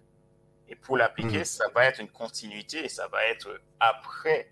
[0.69, 1.45] Et pour l'appliquer, mmh.
[1.45, 4.52] ça va être une continuité et ça va être après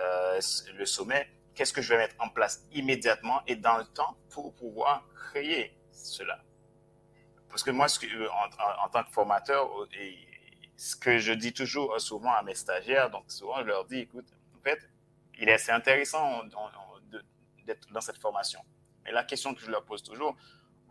[0.00, 0.40] euh,
[0.74, 4.54] le sommet, qu'est-ce que je vais mettre en place immédiatement et dans le temps pour
[4.54, 6.40] pouvoir créer cela?
[7.48, 10.16] Parce que moi, euh, en, en, tant que formateur, et
[10.76, 14.26] ce que je dis toujours souvent à mes stagiaires, donc souvent je leur dis, écoute,
[14.56, 14.88] en fait,
[15.38, 16.42] il est assez intéressant
[17.64, 18.60] d'être dans cette formation.
[19.04, 20.36] Mais la question que je leur pose toujours,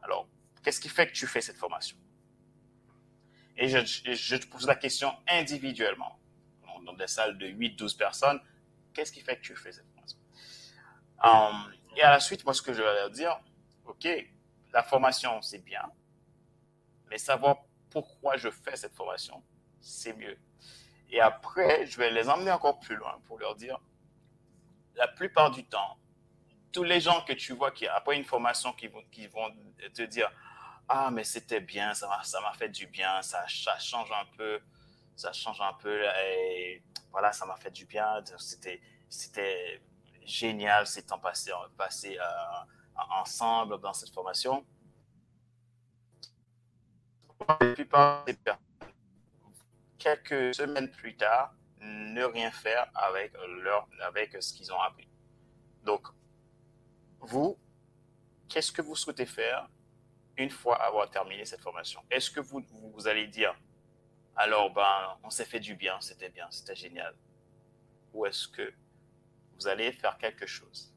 [0.01, 0.27] alors,
[0.63, 1.97] qu'est-ce qui fait que tu fais cette formation?
[3.57, 3.79] Et je,
[4.13, 6.19] je te pose la question individuellement.
[6.85, 8.41] Dans des salles de 8-12 personnes,
[8.93, 10.19] qu'est-ce qui fait que tu fais cette formation?
[11.23, 13.39] Um, Et à la suite, moi, ce que je vais leur dire,
[13.85, 14.07] OK,
[14.73, 15.89] la formation, c'est bien,
[17.09, 17.57] mais savoir
[17.89, 19.41] pourquoi je fais cette formation,
[19.83, 20.37] c'est mieux.
[21.11, 23.79] Et après, je vais les emmener encore plus loin pour leur dire,
[24.95, 25.97] la plupart du temps,
[26.71, 29.55] tous les gens que tu vois qui, après une formation, qui vont, qui vont
[29.93, 30.31] te dire,
[30.89, 32.07] ah, mais c'était bien, ça
[32.41, 34.59] m'a fait du bien, ça, ça change un peu,
[35.15, 36.03] ça change un peu.
[36.25, 38.23] Et voilà, ça m'a fait du bien.
[38.37, 39.81] C'était, c'était
[40.25, 44.65] génial ces temps passés, passés euh, ensemble dans cette formation.
[50.03, 55.07] Quelques semaines plus tard, ne rien faire avec, leur, avec ce qu'ils ont appris.
[55.83, 56.07] Donc,
[57.19, 57.57] vous,
[58.49, 59.69] qu'est-ce que vous souhaitez faire
[60.37, 62.01] une fois avoir terminé cette formation?
[62.11, 63.55] Est-ce que vous, vous allez dire,
[64.35, 67.15] alors, ben, on s'est fait du bien, c'était bien, c'était génial.
[68.13, 68.73] Ou est-ce que
[69.55, 70.93] vous allez faire quelque chose?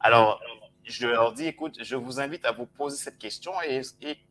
[0.00, 0.42] Alors,
[0.90, 3.82] je leur dis, écoute, je vous invite à vous poser cette question et,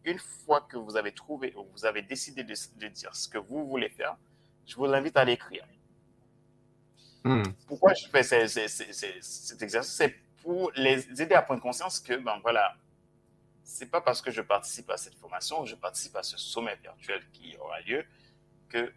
[0.06, 3.67] une fois que vous avez trouvé, ou vous avez décidé de, dire ce que vous
[3.67, 4.17] voulez faire,
[4.65, 5.65] je vous invite à l'écrire.
[7.24, 7.43] Hmm.
[7.67, 9.93] Pourquoi je fais cet exercice?
[9.93, 12.76] C'est pour les aider à prendre conscience que, ben voilà,
[13.63, 17.22] c'est pas parce que je participe à cette formation, je participe à ce sommet virtuel
[17.32, 18.06] qui aura lieu,
[18.69, 18.91] que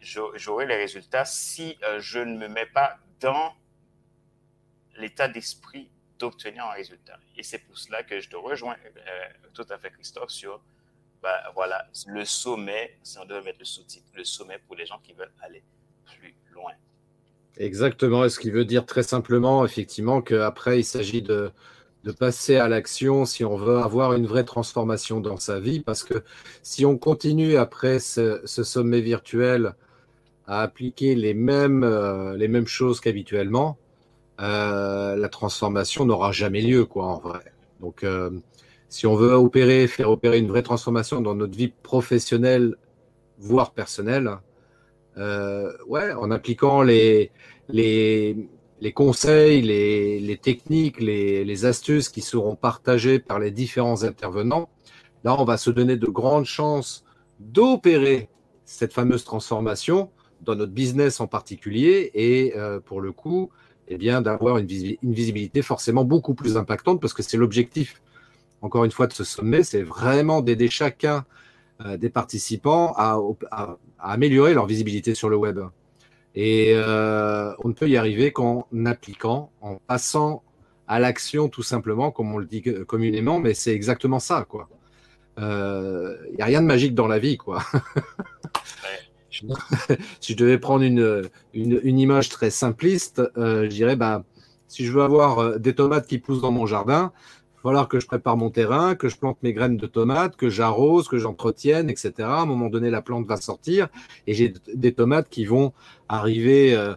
[0.00, 3.54] j'aurai les résultats si euh, je ne me mets pas dans
[4.96, 7.18] l'état d'esprit d'obtenir un résultat.
[7.36, 9.00] Et c'est pour cela que je te rejoins euh,
[9.54, 10.60] tout à fait, Christophe, sur
[11.22, 14.98] bah, voilà, le sommet, si on devait mettre le sous-titre, le sommet pour les gens
[15.02, 15.62] qui veulent aller
[16.06, 16.72] plus loin.
[17.56, 18.28] Exactement.
[18.28, 21.52] Ce qui veut dire très simplement, effectivement, qu'après, il s'agit de,
[22.04, 25.80] de passer à l'action si on veut avoir une vraie transformation dans sa vie.
[25.80, 26.22] Parce que
[26.62, 29.74] si on continue après ce, sommet virtuel
[30.46, 33.78] à appliquer les mêmes, euh, les mêmes choses qu'habituellement,
[34.40, 37.52] euh, la transformation n'aura jamais lieu, quoi, en vrai.
[37.80, 38.30] Donc, euh,
[38.88, 42.76] si on veut opérer, faire opérer une vraie transformation dans notre vie professionnelle,
[43.38, 44.30] voire personnelle,
[45.16, 47.30] ouais, en appliquant les,
[47.68, 48.48] les,
[48.80, 54.70] les conseils, les, techniques, les, astuces qui seront partagées par les différents intervenants,
[55.24, 57.04] là, on va se donner de grandes chances
[57.38, 58.28] d'opérer
[58.64, 63.50] cette fameuse transformation dans notre business en particulier et euh, pour le coup,
[63.90, 68.00] eh bien, d'avoir une, visibilité forcément beaucoup plus impactante parce que c'est l'objectif,
[68.62, 71.24] encore une fois, de ce sommet, c'est vraiment d'aider chacun
[71.84, 73.18] euh, des participants à,
[73.98, 75.58] améliorer leur visibilité sur le web.
[76.36, 80.44] Et euh, on ne peut y arriver qu'en appliquant, en passant
[80.86, 84.68] à l'action tout simplement, comme on le dit communément, mais c'est exactement ça, quoi.
[85.36, 87.62] Il euh, n'y a rien de magique dans la vie, quoi.
[90.20, 94.24] si je devais prendre une, image très simpliste, euh, je dirais, bah,
[94.68, 97.12] si je veux avoir des tomates qui poussent dans mon jardin,
[97.62, 101.08] falloir que je prépare mon terrain, que je plante mes graines de tomates, que j'arrose,
[101.08, 102.12] que j'entretienne, etc.
[102.20, 103.88] À un moment donné, la plante va sortir
[104.26, 105.72] et j'ai des tomates qui vont
[106.08, 106.94] arriver euh,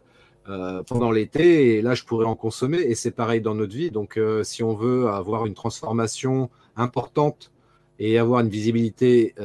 [0.50, 2.80] euh, pendant l'été et là, je pourrais en consommer.
[2.80, 3.92] Et c'est pareil dans notre vie.
[3.92, 7.52] Donc, euh, si on veut avoir une transformation importante
[8.00, 9.36] et avoir une visibilité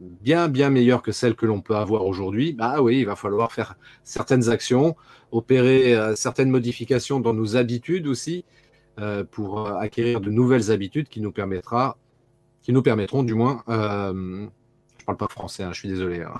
[0.00, 3.52] bien, bien meilleure que celle que l'on peut avoir aujourd'hui, bah oui, il va falloir
[3.52, 4.96] faire certaines actions,
[5.32, 8.44] opérer certaines modifications dans nos habitudes aussi
[9.00, 11.96] euh, pour euh, acquérir de nouvelles habitudes qui nous permettra,
[12.62, 14.48] qui nous permettront du moins, euh,
[14.98, 16.34] je parle pas français, hein, je suis désolé, hein.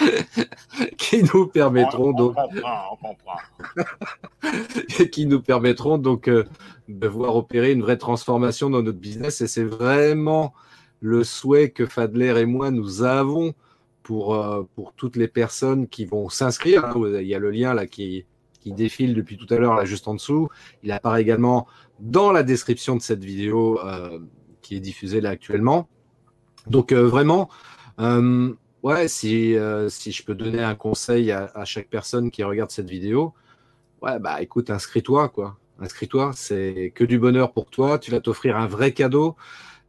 [0.98, 3.36] qui nous permettront on, donc, comprend, on comprend.
[5.12, 9.64] qui nous permettront donc de voir opérer une vraie transformation dans notre business et c'est
[9.64, 10.52] vraiment
[11.00, 13.54] le souhait que Fadler et moi nous avons
[14.02, 14.36] pour,
[14.74, 16.84] pour toutes les personnes qui vont s'inscrire.
[16.84, 16.94] Hein.
[17.20, 18.24] Il y a le lien là qui,
[18.62, 20.48] qui défile depuis tout à l'heure là juste en dessous.
[20.82, 21.66] Il apparaît également
[21.98, 24.20] dans la description de cette vidéo euh,
[24.62, 25.88] qui est diffusée là actuellement.
[26.66, 27.48] Donc euh, vraiment,
[28.00, 29.56] euh, ouais, si,
[29.88, 33.34] si je peux donner un conseil à, à, chaque personne qui regarde cette vidéo,
[34.02, 35.56] ouais, bah écoute, inscris-toi quoi.
[35.80, 37.98] Inscris-toi, c'est que du bonheur pour toi.
[37.98, 39.36] Tu vas t'offrir un vrai cadeau.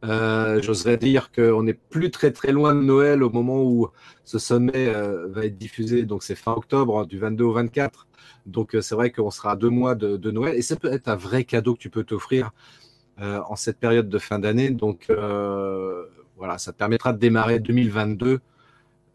[0.04, 3.88] Euh, J'oserais dire qu'on n'est plus très très loin de Noël au moment où
[4.24, 6.04] ce sommet euh, va être diffusé.
[6.04, 8.06] Donc c'est fin octobre, du 22 au 24.
[8.46, 10.92] Donc euh, c'est vrai qu'on sera à deux mois de, de, Noël et ça peut
[10.92, 12.50] être un vrai cadeau que tu peux t'offrir
[13.16, 14.70] en cette période de fin d'année.
[14.70, 15.06] Donc
[16.36, 18.40] voilà, ça te permettra de démarrer 2022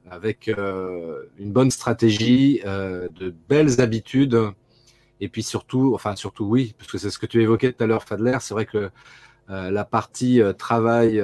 [0.10, 4.54] avec une bonne stratégie, de belles habitudes.
[5.22, 7.88] Et puis surtout, enfin surtout oui, parce que c'est ce que tu évoquais tout à
[7.88, 8.90] l'heure, Fadler, c'est vrai que
[9.48, 11.22] la partie travail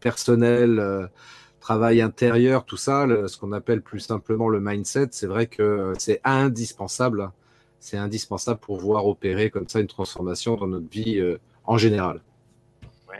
[0.00, 1.10] personnel,
[1.60, 6.20] travail intérieur, tout ça, ce qu'on appelle plus simplement le mindset, c'est vrai que c'est
[6.24, 7.32] indispensable
[7.84, 12.22] c'est indispensable pour voir opérer comme ça une transformation dans notre vie euh, en général.
[13.10, 13.18] Oui,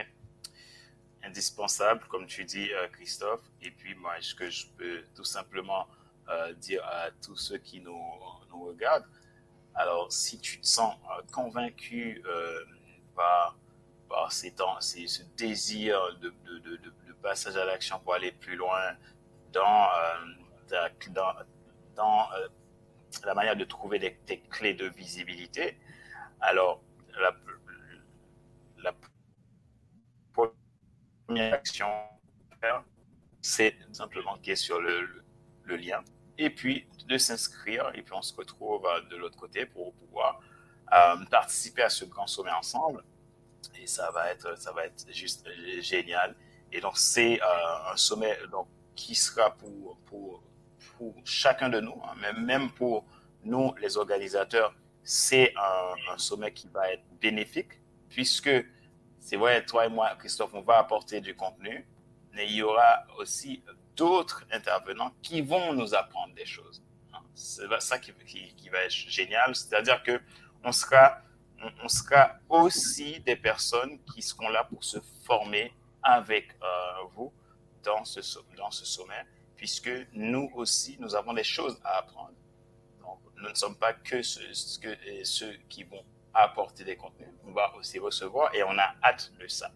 [1.21, 3.43] indispensable, comme tu dis, euh, Christophe.
[3.61, 5.85] Et puis, moi, ce que je peux tout simplement
[6.29, 7.95] euh, dire à tous ceux qui nous,
[8.51, 9.05] regardent,
[9.75, 10.95] alors, si tu te sens
[11.33, 12.23] convaincu
[13.15, 13.57] par,
[14.09, 18.55] par ces temps, ce désir de, de, de, de, passage à l'action pour aller plus
[18.55, 18.95] loin
[19.51, 19.89] dans,
[21.09, 21.33] dans,
[21.95, 22.27] dans
[23.23, 24.15] la manière de trouver des,
[24.49, 25.77] clés de visibilité.
[26.41, 26.81] Alors,
[27.19, 27.35] la,
[30.33, 31.87] première action,
[33.41, 35.23] c'est simplement cliquer sur le,
[35.67, 36.03] lien
[36.37, 37.91] et puis de s'inscrire.
[37.95, 40.39] Et puis, on se retrouve euh, de l'autre côté pour pouvoir
[40.93, 43.03] euh, participer à ce grand sommet ensemble.
[43.81, 45.47] Et ça va être, ça va être juste
[45.79, 46.35] génial.
[46.71, 50.41] Et donc, c'est euh, un sommet donc, qui sera pour, pour
[50.97, 53.05] pour chacun de nous, hein, même pour
[53.43, 54.73] nous, les organisateurs,
[55.03, 57.73] c'est un, sommet qui va être bénéfique,
[58.09, 58.49] puisque
[59.19, 61.87] c'est vrai, toi et moi, Christophe, on va apporter du contenu,
[62.31, 63.61] mais il y aura aussi
[63.95, 66.83] d'autres intervenants qui vont nous apprendre des choses.
[67.13, 67.19] Hein.
[67.33, 68.11] C'est ça qui,
[68.69, 70.21] va être génial, c'est-à-dire que
[70.63, 71.19] on sera,
[71.83, 77.31] on, sera aussi des personnes qui seront là pour se former avec euh, vous
[77.83, 78.19] dans ce,
[78.57, 79.25] dans ce sommet
[79.55, 82.33] puisque nous aussi, nous avons des choses à apprendre.
[83.01, 87.29] Donc, nous ne sommes pas que ceux qui vont apporter des contenus.
[87.45, 89.71] On va aussi recevoir et on a hâte de ça.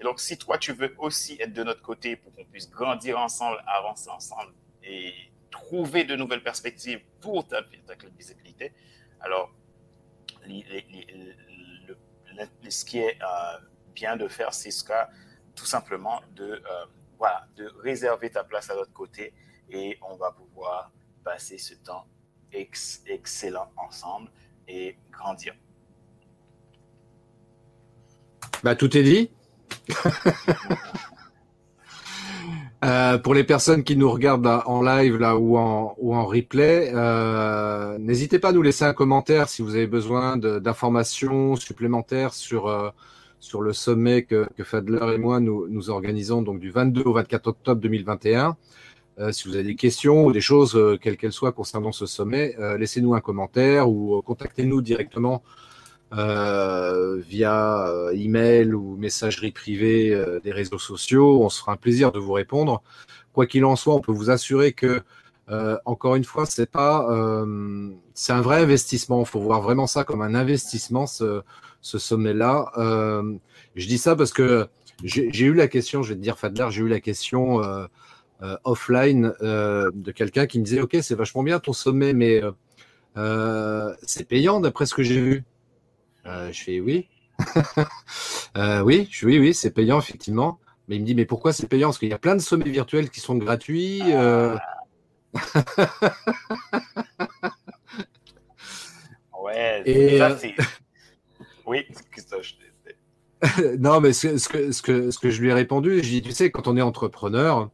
[0.00, 3.18] Et donc, si toi, tu veux aussi être de notre côté pour qu'on puisse grandir
[3.18, 4.52] ensemble, avancer ensemble
[4.82, 5.12] et
[5.50, 8.72] trouver de nouvelles perspectives pour ta, ta visibilité,
[9.20, 9.52] alors,
[12.68, 13.58] ce qui est euh,
[13.94, 15.08] bien de faire, c'est ce cas
[15.54, 16.86] tout simplement de euh,
[17.56, 19.32] de réserver ta place à l'autre côté
[19.70, 20.90] et on va pouvoir
[21.22, 22.06] passer ce temps
[22.52, 24.28] excellent ensemble
[24.66, 25.54] et grandir.
[28.62, 29.30] Bah, tout est dit.
[32.84, 38.40] Euh, pour les personnes qui nous regardent en live là ou en replay, euh, n'hésitez
[38.40, 42.90] pas à nous laisser un commentaire si vous avez besoin d'informations supplémentaires sur euh,
[43.38, 47.46] sur le sommet que, Fadler et moi nous, nous, organisons donc du 22 au 24
[47.48, 48.56] octobre 2021.
[49.18, 52.56] Euh, si vous avez des questions ou des choses, quelles qu'elles soient, concernant ce sommet,
[52.78, 55.42] laissez-nous un commentaire ou contactez-nous directement
[56.12, 61.42] euh, via email ou messagerie privée des réseaux sociaux.
[61.42, 62.82] On se fera un plaisir de vous répondre.
[63.32, 65.02] Quoi qu'il en soit, on peut vous assurer que
[65.84, 67.06] encore une fois, c'est pas,
[68.14, 69.20] c'est un vrai investissement.
[69.20, 71.06] Il faut voir vraiment ça comme un investissement.
[71.06, 71.42] Ce,
[71.82, 72.72] ce sommet-là.
[72.78, 73.34] Euh,
[73.74, 74.68] je dis ça parce que
[75.04, 77.86] j'ai eu la question, je vais te dire Fadler, j'ai eu la question euh,
[78.42, 82.40] euh, offline de quelqu'un qui me disait, ok, c'est vachement bien ton sommet, mais
[84.06, 85.44] c'est payant d'après ce que j'ai vu.
[86.24, 87.08] Je fais oui.
[88.56, 90.58] euh, oui, oui, oui, c'est payant effectivement.
[90.88, 91.88] Mais il me dit, mais pourquoi c'est payant?
[91.88, 94.02] Parce qu'il y a plein de sommets virtuels qui sont gratuits.
[94.06, 94.56] Euh...
[99.42, 100.54] ouais, Et ça, euh, c'est.
[101.66, 101.86] oui,
[103.78, 106.32] non, mais ce, que, ce, que, ce que je lui ai répondu, je dis, tu
[106.32, 107.70] sais, quand on est entrepreneur,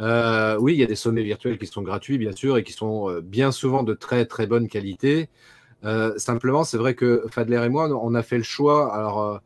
[0.00, 2.72] euh, oui, il y a des sommets virtuels qui sont gratuits, bien sûr, et qui
[2.72, 5.28] sont euh, bien souvent de très très bonne qualité.
[5.84, 8.94] Euh, simplement, c'est vrai que Fadler et moi, on a fait le choix.
[8.94, 9.40] Alors,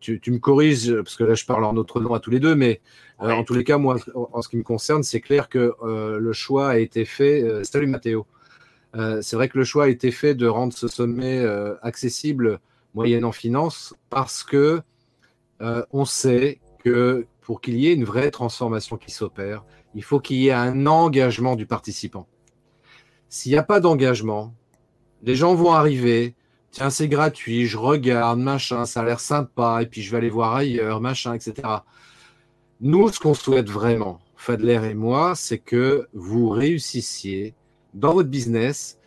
[0.00, 2.54] tu, me corriges, parce que là, je parle en notre nom à tous les deux,
[2.54, 2.80] mais
[3.18, 6.70] en tous les cas, moi, en, ce qui me concerne, c'est clair que le choix
[6.70, 7.64] a été fait.
[7.64, 8.26] salut Mathéo.
[8.94, 11.42] c'est vrai que le choix a été fait de rendre ce sommet
[11.82, 12.60] accessible
[12.92, 14.82] moyennant finance parce que
[15.60, 19.64] on sait que pour qu'il y ait une vraie transformation qui s'opère,
[19.94, 22.28] il faut qu'il y ait un engagement du participant.
[23.28, 24.54] S'il n'y a pas d'engagement,
[25.22, 26.34] les gens vont arriver,
[26.70, 30.30] tiens, c'est gratuit, je regarde, machin, ça a l'air sympa, et puis je vais aller
[30.30, 31.54] voir ailleurs, machin, etc.
[32.80, 37.54] Nous, ce qu'on souhaite vraiment, Fadler et moi, c'est que vous réussissiez
[37.92, 38.98] dans votre business,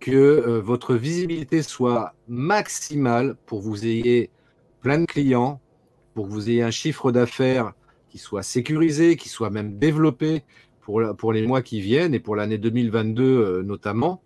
[0.00, 4.30] que euh, votre visibilité soit maximale pour vous ayez
[4.80, 5.60] plein de clients,
[6.14, 7.72] pour que vous ayez un chiffre d'affaires
[8.08, 10.42] qui soit sécurisé, qui soit même développé
[10.80, 14.22] pour, pour les mois qui viennent et pour l'année 2022 euh, notamment.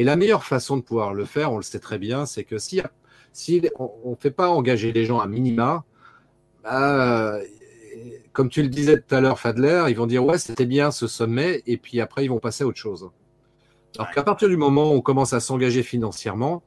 [0.00, 2.56] Et la meilleure façon de pouvoir le faire, on le sait très bien, c'est que
[2.56, 2.80] si,
[3.34, 5.84] si on ne fait pas engager les gens à minima,
[6.64, 7.36] bah,
[8.32, 11.06] comme tu le disais tout à l'heure, Fadler, ils vont dire ouais, c'était bien ce
[11.06, 13.10] sommet, et puis après, ils vont passer à autre chose.
[13.98, 16.62] Alors qu'à partir du moment où on commence à s'engager financièrement,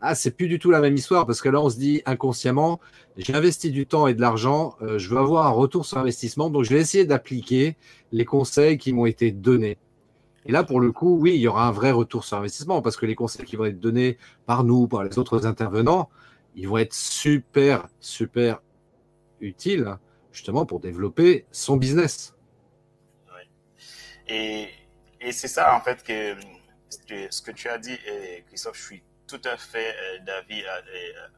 [0.00, 2.80] ah, c'est plus du tout la même histoire parce que là, on se dit inconsciemment,
[3.18, 6.48] j'ai investi du temps et de l'argent, euh, je veux avoir un retour sur investissement,
[6.48, 7.76] donc je vais essayer d'appliquer
[8.12, 9.76] les conseils qui m'ont été donnés.
[10.46, 12.96] Et là, pour le coup, oui, il y aura un vrai retour sur investissement parce
[12.96, 16.08] que les conseils qui vont être donnés par nous, par les autres intervenants,
[16.54, 18.62] ils vont être super, super
[19.40, 19.96] utiles
[20.32, 22.34] justement pour développer son business.
[24.28, 24.68] Et,
[25.32, 26.36] c'est ça, en fait, que,
[27.30, 27.96] ce que tu as dit,
[28.46, 30.62] Christophe, je suis tout à fait euh, d'avis.
[30.62, 31.28] Euh, euh,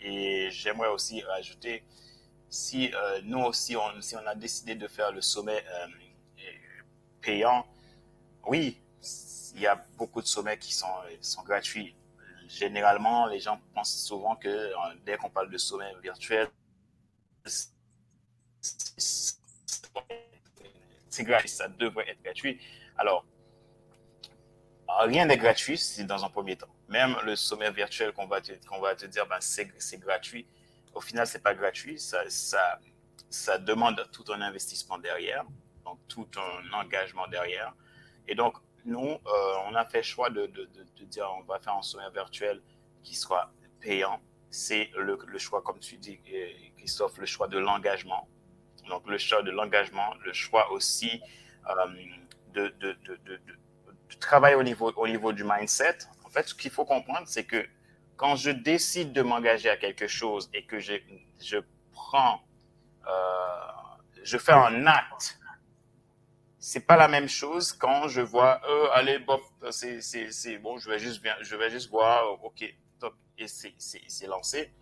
[0.00, 1.84] et, j'aimerais aussi rajouter,
[2.48, 2.92] si
[3.24, 5.64] nous aussi, on, si on a décidé de faire le sommet
[7.20, 7.66] payant,
[8.46, 8.78] oui,
[9.54, 10.86] il y a beaucoup de sommets qui sont,
[11.20, 11.94] sont gratuits.
[12.48, 14.72] Généralement, les gens pensent souvent que
[15.04, 16.48] dès qu'on parle de sommet virtuel,
[21.12, 22.60] c'est gratuit, ça devrait être gratuit.
[22.96, 23.24] Alors,
[25.00, 26.74] rien n'est gratuit, dans un premier temps.
[26.88, 30.46] Même le sommet virtuel qu'on va te, dire, ben, c'est gratuit.
[30.94, 31.98] Au final, c'est pas gratuit.
[31.98, 35.44] Ça demande tout un investissement derrière,
[35.84, 37.74] donc tout un engagement derrière.
[38.28, 40.68] Et donc, nous, euh, on a fait choix de, de,
[40.98, 42.60] de, dire, on va faire un sommet virtuel
[43.02, 43.50] qui soit
[43.80, 44.20] payant.
[44.50, 48.28] C'est le, le, choix, comme tu dis, euh, Christophe, le choix de l'engagement.
[48.88, 51.20] Donc, le choix de l'engagement, le choix aussi
[51.68, 51.86] euh,
[52.52, 53.40] de, de, de,
[54.20, 55.98] travailler au niveau, au niveau du mindset.
[56.24, 57.66] En fait, ce qu'il faut comprendre, c'est que
[58.16, 60.94] quand je décide de m'engager à quelque chose et que je,
[61.40, 61.58] je
[61.92, 62.42] prends,
[63.08, 63.10] euh,
[64.22, 65.38] je fais un acte,
[66.64, 69.40] c'est pas la même chose quand je vois, euh, allez, Bob,
[69.72, 72.64] c'est bon, je vais juste, je vais juste voir, ok,
[73.00, 74.72] top, et c'est lancé.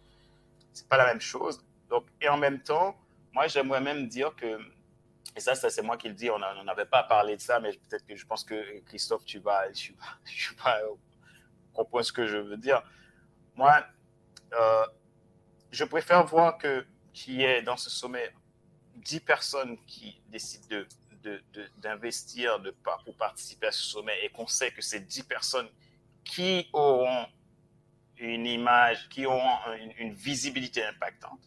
[0.74, 1.64] C'est pas la même chose.
[1.89, 2.95] Donc, et en même temps,
[3.33, 4.59] moi, j'aimerais même dire que
[5.35, 7.70] et ça, ça c'est moi qui le dis, on n'avait pas parlé de ça, mais
[7.72, 10.81] peut-être que je pense que Christophe, tu vas, tu vas, tu vas
[11.72, 12.83] comprendre ce que je veux dire.
[13.55, 13.83] Moi,
[14.53, 14.87] euh,
[15.70, 18.35] je préfère voir que qu'il y ait dans ce sommet
[18.97, 20.87] 10 personnes qui décident de
[21.79, 22.61] d'investir
[23.05, 25.68] pour participer à ce sommet et qu'on sait que c'est 10 personnes
[26.25, 27.27] qui auront
[28.18, 31.41] une image, qui auront une, une visibilité impactante,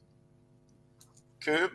[1.39, 1.71] que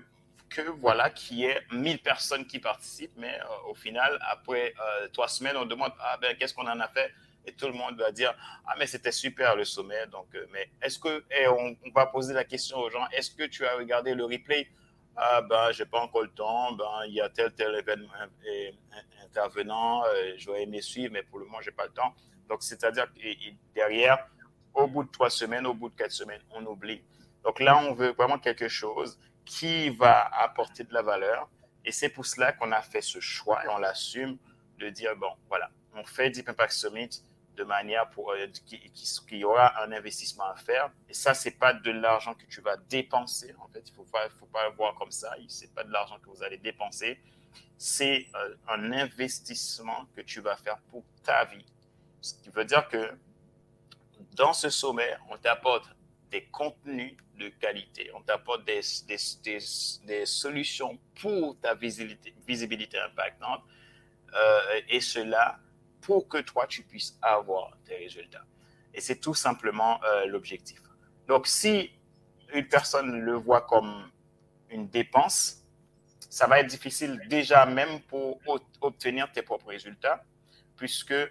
[0.48, 5.08] que voilà, qu'il y ait 1000 personnes qui participent, mais euh, au final, après euh,
[5.08, 7.12] trois semaines, on demande ah ben qu'est-ce qu'on en a fait?
[7.46, 8.34] Et tout le monde va dire
[8.66, 10.06] ah mais c'était super le sommet.
[10.08, 13.44] Donc, euh, mais est-ce que et on, va poser la question aux gens est-ce que
[13.44, 14.68] tu as regardé le replay?
[15.20, 16.72] Ah ben j'ai pas encore le temps.
[16.72, 18.12] Ben il y a tel tel événement
[19.24, 20.04] intervenant.
[20.36, 22.14] J'aurais aimé suivre, mais pour le moment j'ai pas le temps.
[22.48, 23.20] Donc c'est-à-dire que
[23.74, 24.26] derrière,
[24.74, 27.02] au bout de trois semaines, au bout de quatre semaines, on oublie.
[27.42, 31.48] Donc là, on veut vraiment quelque chose qui va apporter de la valeur.
[31.84, 34.38] Et c'est pour cela qu'on a fait ce choix et on l'assume
[34.78, 37.24] de dire, bon, voilà, on fait Deep Impact Summit
[37.58, 40.90] de manière pour euh, qu'il y aura un investissement à faire.
[41.08, 43.54] Et ça, c'est pas de l'argent que tu vas dépenser.
[43.58, 45.34] En fait, il faut pas, faut pas le voir comme ça.
[45.48, 47.20] C'est pas de l'argent que vous allez dépenser.
[47.76, 51.66] C'est euh, un investissement que tu vas faire pour ta vie.
[52.20, 53.12] Ce qui veut dire que
[54.32, 55.88] dans ce sommet, on t'apporte
[56.30, 58.10] des contenus de qualité.
[58.14, 59.58] On t'apporte des, des,
[60.06, 63.62] des, solutions pour ta visibilité, visibilité impactante.
[64.34, 65.58] Euh, et cela
[66.08, 68.46] pour que toi, tu puisses avoir des résultats.
[68.94, 70.80] Et c'est tout simplement euh, l'objectif.
[71.26, 71.90] Donc, si
[72.54, 74.10] une personne le voit comme
[74.70, 75.66] une dépense,
[76.30, 78.40] ça va être difficile déjà même pour
[78.80, 80.24] obtenir tes propres résultats,
[80.76, 81.28] puisque euh,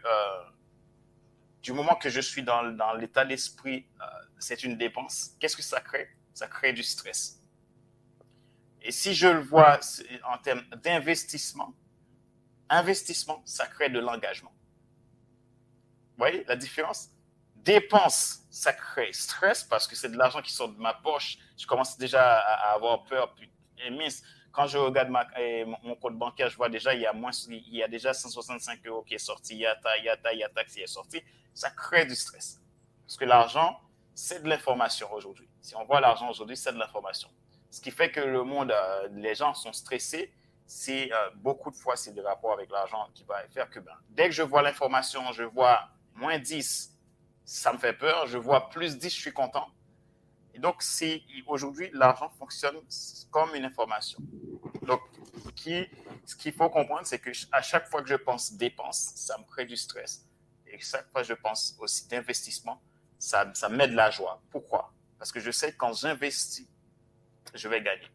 [1.63, 4.05] du moment que je suis dans, dans l'état d'esprit, euh,
[4.37, 6.07] c'est une dépense, qu'est-ce que ça crée?
[6.35, 7.41] Ça crée du stress.
[8.83, 9.79] Et si je le vois
[10.31, 11.73] en termes d'investissement,
[12.69, 14.51] investissement, ça crée de l'engagement.
[16.17, 17.09] Voyez la différence?
[17.55, 21.37] Dépense, ça crée stress parce que c'est de l'argent qui sort de ma poche.
[21.57, 23.35] Je commence déjà à, avoir peur.
[23.79, 23.89] Et
[24.51, 25.27] quand je regarde ma,
[25.83, 28.85] mon, compte bancaire, je vois déjà il y a moins, il y a déjà 165
[28.87, 30.49] euros qui est sorti, il y a ta, il y a ta, il y a
[30.49, 31.21] ta qui est sorti.
[31.53, 32.61] Ça crée du stress.
[33.05, 33.79] Parce que l'argent,
[34.15, 35.47] c'est de l'information aujourd'hui.
[35.61, 37.29] Si on voit l'argent aujourd'hui, c'est de l'information.
[37.69, 40.33] Ce qui fait que le monde, euh, les gens sont stressés.
[40.65, 43.93] C'est euh, beaucoup de fois, c'est des rapports avec l'argent qui va faire que ben,
[44.09, 45.87] dès que je vois l'information, je vois
[46.17, 46.93] moins 10,
[47.45, 48.27] ça me fait peur.
[48.27, 49.67] Je vois plus 10, je suis content.
[50.53, 50.83] Et donc,
[51.45, 52.77] aujourd'hui, l'argent fonctionne
[53.29, 54.19] comme une information.
[54.81, 55.01] Donc,
[56.25, 59.43] ce qu'il faut comprendre, c'est que à chaque fois que je pense dépense, ça me
[59.43, 60.25] crée du stress.
[60.65, 62.81] Et chaque fois que je pense aussi d'investissement,
[63.19, 64.41] ça, ça met de la joie.
[64.49, 64.91] Pourquoi?
[65.17, 66.67] Parce que je sais que quand j'investis,
[67.53, 68.09] je vais gagner.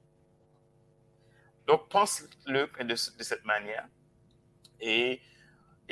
[1.66, 3.86] Donc, pense-le de, de, cette manière.
[4.80, 5.20] Et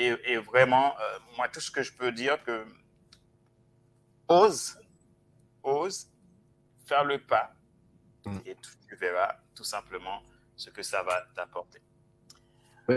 [0.00, 2.64] et, vraiment, euh, moi, tout ce que je peux dire, que
[4.28, 4.78] ose,
[5.62, 6.08] ose
[6.86, 7.52] faire le pas
[8.24, 8.38] mm.
[8.46, 8.56] et
[8.88, 10.22] tu verras tout simplement
[10.56, 11.80] ce que ça va t'apporter.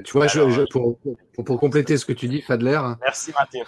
[0.03, 0.27] tu vois,
[0.71, 0.99] pour,
[1.45, 2.79] pour, compléter ce que tu dis, Fadler.
[3.01, 3.65] Merci Mathéo.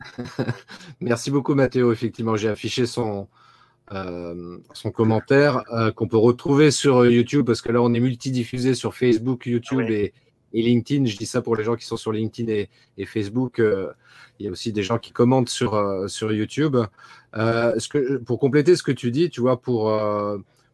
[1.00, 1.92] merci beaucoup Mathéo.
[1.92, 3.28] Effectivement, j'ai affiché son,
[3.92, 8.74] euh, son commentaire euh, qu'on peut retrouver sur YouTube parce que là, on est multidiffusé
[8.74, 10.12] sur Facebook, YouTube et,
[10.56, 11.04] et LinkedIn.
[11.04, 12.50] Je dis ça pour les gens qui sont sur LinkedIn
[12.96, 13.60] et, Facebook.
[13.60, 13.92] Euh,
[14.38, 16.76] il y a aussi des gens qui commentent sur, euh, YouTube.
[17.36, 17.78] Euh,
[18.24, 19.92] pour compléter ce que tu dis, tu vois, pour,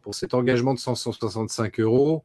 [0.02, 2.22] pour cet engagement de 165 euros,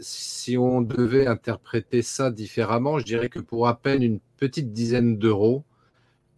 [0.00, 5.18] si on devait interpréter ça différemment, je dirais que pour à peine une petite dizaine
[5.18, 5.64] d'euros,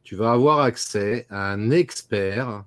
[0.02, 2.64] tu vas avoir accès à un expert.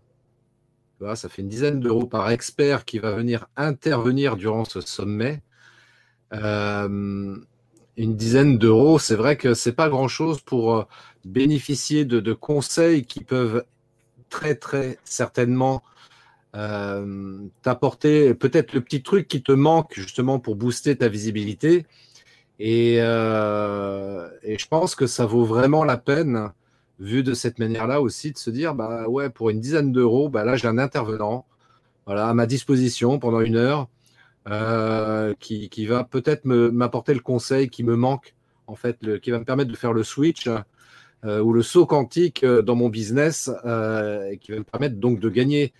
[1.15, 5.41] Ça fait une dizaine d'euros par expert qui va venir intervenir durant ce sommet
[6.33, 7.35] euh,
[7.97, 10.83] une dizaine d'euros, c'est vrai que c'est pas grand-chose pour euh,
[11.25, 13.63] bénéficier de, conseils qui peuvent
[14.29, 15.83] très très certainement
[16.55, 21.85] euh, t'apporter peut-être le petit truc qui te manque justement pour booster ta visibilité.
[22.59, 26.51] Et, je pense que ça vaut vraiment la peine,
[26.99, 30.43] vu de cette manière-là aussi, de se dire bah ouais, pour une dizaine d'euros, bah
[30.43, 31.45] là j'ai un intervenant
[32.05, 33.87] voilà, à ma disposition pendant une heure
[34.49, 38.33] euh, qui, va peut-être m'apporter le conseil qui me manque,
[38.67, 40.47] en fait, qui va me permettre de faire le switch
[41.25, 45.19] euh, ou le saut quantique euh, dans mon business, et qui va me permettre donc
[45.19, 45.73] de gagner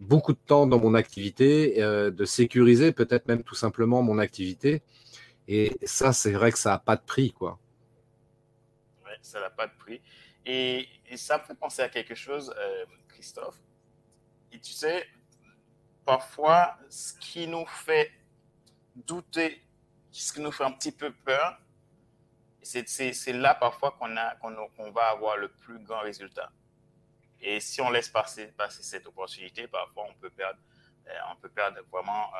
[0.00, 4.82] beaucoup de temps dans mon activité, de sécuriser peut-être même tout simplement mon activité.
[5.48, 7.58] Et ça, c'est vrai que ça n'a pas de prix, quoi.
[9.04, 10.02] Oui, ça n'a pas de prix.
[10.44, 12.52] Et, et, ça me fait penser à quelque chose,
[13.08, 13.62] Christophe.
[14.52, 15.06] Et tu sais,
[16.04, 18.12] parfois, ce qui nous fait
[18.94, 19.62] douter,
[20.10, 21.58] ce qui nous fait un petit peu peur,
[22.62, 26.50] c'est là parfois qu'on va avoir le plus grand résultat.
[27.40, 30.58] Et si on laisse passer, cette opportunité, parfois on peut perdre,
[31.08, 32.30] euh, on peut perdre vraiment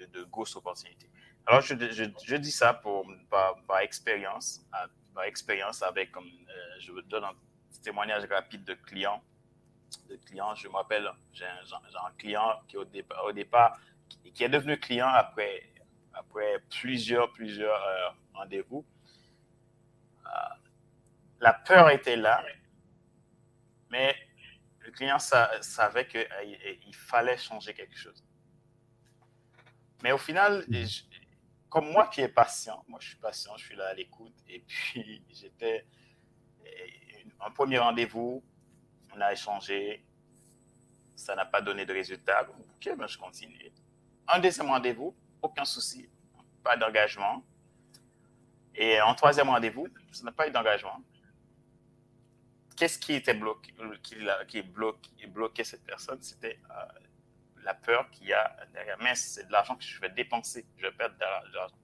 [0.00, 1.08] euh, de, grosses opportunités.
[1.46, 1.74] Alors je,
[2.36, 4.66] dis ça par, expérience,
[5.14, 6.20] par expérience avec, euh,
[6.80, 7.34] je vous donne un
[7.82, 9.22] témoignage rapide de clients
[10.08, 10.54] de clients.
[10.54, 13.78] Je me rappelle, j'ai un, client qui au départ, au départ
[14.08, 15.70] qui, est devenu client après,
[16.12, 18.84] après plusieurs, plusieurs euh, rendez-vous.
[20.26, 20.30] Euh,
[21.40, 22.44] la peur était là,
[23.90, 24.14] mais
[24.80, 28.24] le client savait qu'il euh, fallait changer quelque chose.
[30.02, 30.86] Mais au final, mhm.
[31.68, 34.60] comme moi qui est patient, moi je suis patient, je suis là à l'écoute, et
[34.60, 35.86] puis j'étais
[37.40, 38.42] un premier rendez-vous,
[39.14, 40.04] on a échangé,
[41.16, 42.46] ça n'a pas donné de résultat.
[42.48, 43.72] Ok, ben je continue.
[44.28, 46.08] Un deuxième rendez-vous, aucun souci,
[46.62, 47.42] pas d'engagement.
[48.74, 51.00] Et en troisième rendez-vous, ça n'a pas eu d'engagement.
[52.76, 54.62] Qu'est-ce qui était bloqué, qui,
[55.26, 56.20] bloquait cette personne?
[56.22, 56.84] C'était euh,
[57.62, 58.96] la peur qu'il y a derrière.
[59.00, 61.74] Mais c'est de l'argent que je vais dépenser, je vais perdre de l'argent.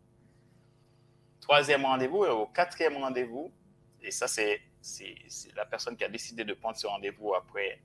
[1.40, 3.52] Troisième rendez-vous, et au quatrième rendez-vous,
[4.00, 5.16] et ça c'est c'est
[5.54, 7.80] la personne qui a décidé de prendre ce rendez-vous après,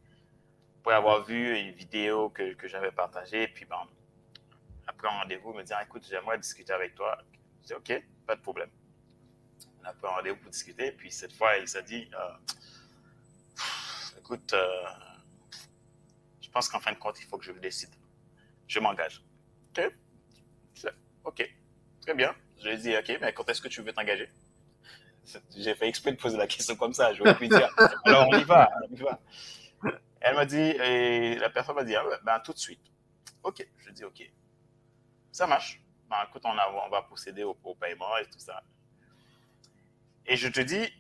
[0.80, 3.88] après avoir vu une vidéo que, que j'avais partagée, puis ben,
[4.88, 7.18] après un rendez-vous, me ah, écoute, j'aimerais discuter avec toi.
[7.62, 8.70] Je dis ok, pas de problème.
[9.82, 12.34] On a pris un rendez-vous pour discuter, puis cette fois, il s'est dit euh,
[14.20, 14.86] écoute, euh,
[16.42, 17.94] je pense qu'en fin de compte, il faut que je me décide.
[18.68, 19.24] Je m'engage.
[19.78, 19.92] Ok,
[21.26, 21.56] ok,
[22.02, 22.36] très bien.
[22.60, 24.30] Je lui ai dit ok, mais quand est-ce que tu veux t'engager?
[25.56, 27.14] J'ai fait exprès de poser la question comme ça.
[27.14, 27.70] Je voulais plus dire
[28.06, 29.20] alors on y va, on y va.
[30.22, 32.82] Elle m'a dit, et la personne m'a dit, ah ben, tout de suite.
[33.44, 33.66] OK.
[33.78, 34.28] Je dis, OK.
[35.32, 35.80] Ça marche.
[36.10, 38.64] Ben, écoute, on, on va procéder au, paiement et tout ça.
[40.26, 40.92] Et je te dis,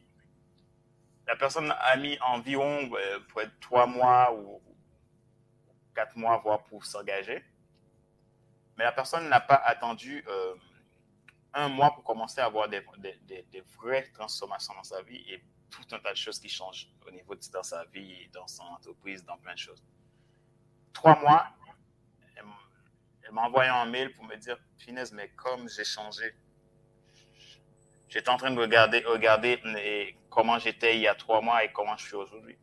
[1.27, 4.61] la personne a mis environ euh, trois mois ou
[5.95, 7.43] quatre mois, voire pour s'engager.
[8.77, 10.53] Mais la personne n'a pas attendu euh,
[11.55, 15.41] un mois pour commencer à avoir des, des, des, vraies transformations dans sa vie et
[15.71, 19.23] tout un tas de choses qui changent au niveau de sa vie, dans son entreprise,
[19.25, 19.83] dans plein de choses.
[20.91, 21.47] Trois mois,
[22.35, 26.35] elle m'a envoyé un mail pour me dire, finesse, mais comme j'ai changé,
[28.09, 29.61] j'étais en train de regarder, regarder
[30.29, 32.57] comment j'étais il y a trois mois et comment je suis aujourd'hui.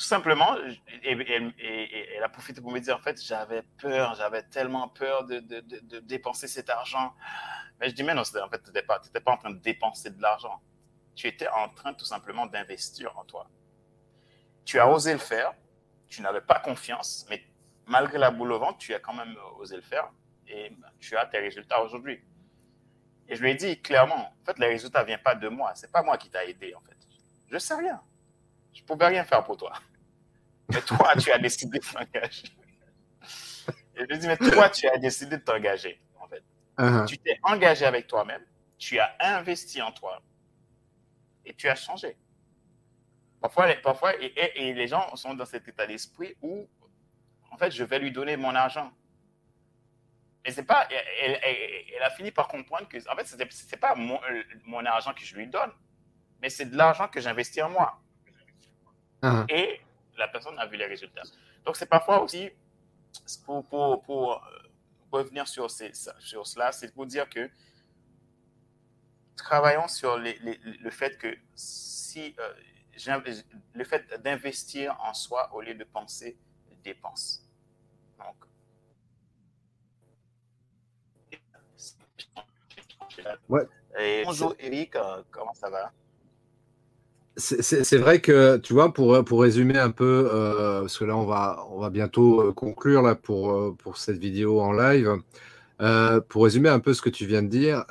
[0.00, 0.56] Tout simplement,
[1.02, 5.40] et, elle a profité pour me dire, en fait, j'avais peur, j'avais tellement peur de,
[5.40, 7.12] de, de, dépenser cet argent.
[7.78, 10.08] Mais je dis, mais non, en fait, tu n'étais pas, pas en train de dépenser
[10.08, 10.60] de l'argent
[11.20, 13.46] tu étais en train tout simplement d'investir en toi.
[14.64, 15.52] Tu as osé le faire,
[16.08, 17.44] tu n'avais pas confiance, mais
[17.86, 20.10] malgré la boule au ventre, tu as quand même osé le faire
[20.48, 22.24] et tu as tes résultats aujourd'hui.
[23.28, 25.72] Et je lui ai dit clairement, en fait, les résultats ne viennent pas de moi.
[25.74, 26.96] C'est pas moi qui t'a aidé, en fait.
[27.48, 28.00] Je ne sais rien.
[28.72, 29.72] Je ne pouvais rien faire pour toi.
[30.72, 32.44] Mais toi, tu as décidé de t'engager.
[33.96, 36.42] Je lui dit, mais toi, tu as décidé de t'engager, en fait.
[36.78, 37.06] Uh-huh.
[37.06, 38.44] Tu t'es engagé avec toi-même.
[38.78, 40.22] Tu as investi en toi
[41.44, 42.16] et tu as changé.
[43.40, 46.68] Parfois, parfois et, les gens sont dans cet état d'esprit où,
[47.50, 48.90] en fait, je vais lui donner mon argent.
[50.44, 50.88] Et c'est pas,
[51.22, 54.18] elle, a fini par comprendre que, en fait, ce n'est pas mon,
[54.64, 55.70] mon, argent que je lui donne,
[56.40, 58.00] mais c'est de l'argent que j'investis en moi.
[59.22, 59.44] Uh-huh.
[59.50, 59.80] Et
[60.20, 61.22] la personne a vu les résultats.
[61.64, 62.50] Donc, c'est parfois aussi,
[63.44, 64.38] pour, pour, pour euh,
[65.10, 67.50] revenir sur, ces, sur cela, c'est pour dire que
[69.36, 72.54] travaillons sur le fait que si euh,
[73.72, 76.36] le fait d'investir en soi au lieu de penser
[76.84, 77.42] dépense.
[78.18, 78.36] Donc,
[84.24, 85.92] bonjour Eric, euh, comment ça va?
[87.40, 91.90] C'est vrai que, tu vois, pour, résumer un peu, euh, parce que là, on va,
[91.90, 95.16] bientôt conclure là, pour, cette vidéo en live.
[96.28, 97.84] pour résumer un peu ce que tu viens de dire,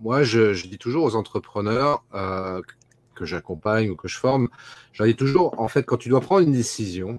[0.00, 2.62] moi, je, dis toujours aux entrepreneurs euh,
[3.14, 4.48] que j'accompagne ou que je forme,
[4.92, 7.18] je dis toujours, en fait, quand tu dois prendre une décision,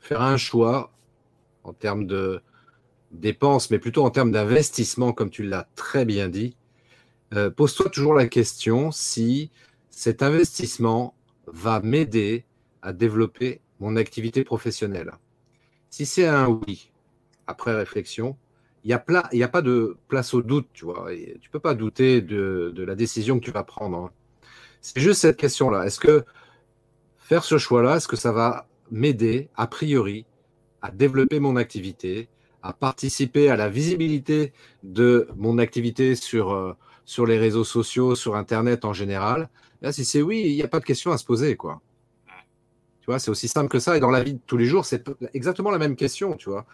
[0.00, 0.92] faire un choix
[1.64, 2.40] en termes de
[3.10, 6.56] dépenses, mais plutôt en termes d'investissement, comme tu l'as très bien dit,
[7.34, 9.50] euh, pose-toi toujours la question si
[9.92, 11.14] cet investissement
[11.46, 12.44] va m'aider
[12.80, 15.12] à développer mon activité professionnelle.
[15.90, 16.90] Si c'est un oui,
[17.46, 18.36] après réflexion,
[18.84, 22.96] il n'y a, pas de place au doute, tu ne peux pas douter de, la
[22.96, 23.96] décision que tu vas prendre.
[23.96, 24.10] Hein.
[24.80, 25.84] C'est juste cette question-là.
[25.84, 26.24] Est-ce que
[27.18, 30.26] faire ce choix-là, est-ce que ça va m'aider, a priori,
[30.80, 32.28] à développer mon activité,
[32.62, 36.74] à participer à la visibilité de mon activité sur, euh,
[37.04, 39.48] sur les réseaux sociaux, sur Internet en général
[39.90, 41.80] Si c'est oui, il n'y a pas de question à se poser, quoi.
[43.00, 43.96] Tu vois, c'est aussi simple que ça.
[43.96, 45.04] Et dans la vie de tous les jours, c'est
[45.34, 46.66] exactement la même question, tu vois.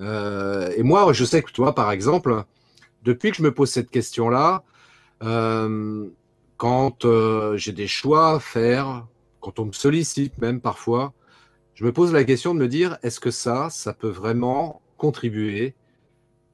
[0.00, 2.44] Euh, et moi, je sais que toi, par exemple,
[3.04, 4.64] depuis que je me pose cette question-là,
[5.22, 6.08] euh,
[6.56, 9.06] quand euh, j'ai des choix à faire,
[9.40, 11.12] quand on me sollicite même parfois,
[11.74, 15.74] je me pose la question de me dire, est-ce que ça, ça peut vraiment contribuer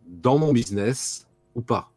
[0.07, 1.92] dans mon business ou pas?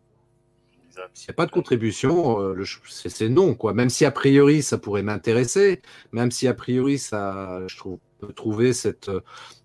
[1.14, 2.56] S'il n'y a pas de contribution,
[2.88, 3.56] c'est non.
[3.56, 3.74] Quoi.
[3.74, 5.82] Même si a priori ça pourrait m'intéresser,
[6.12, 9.12] même si a priori ça, je trouve, peux trouver cette,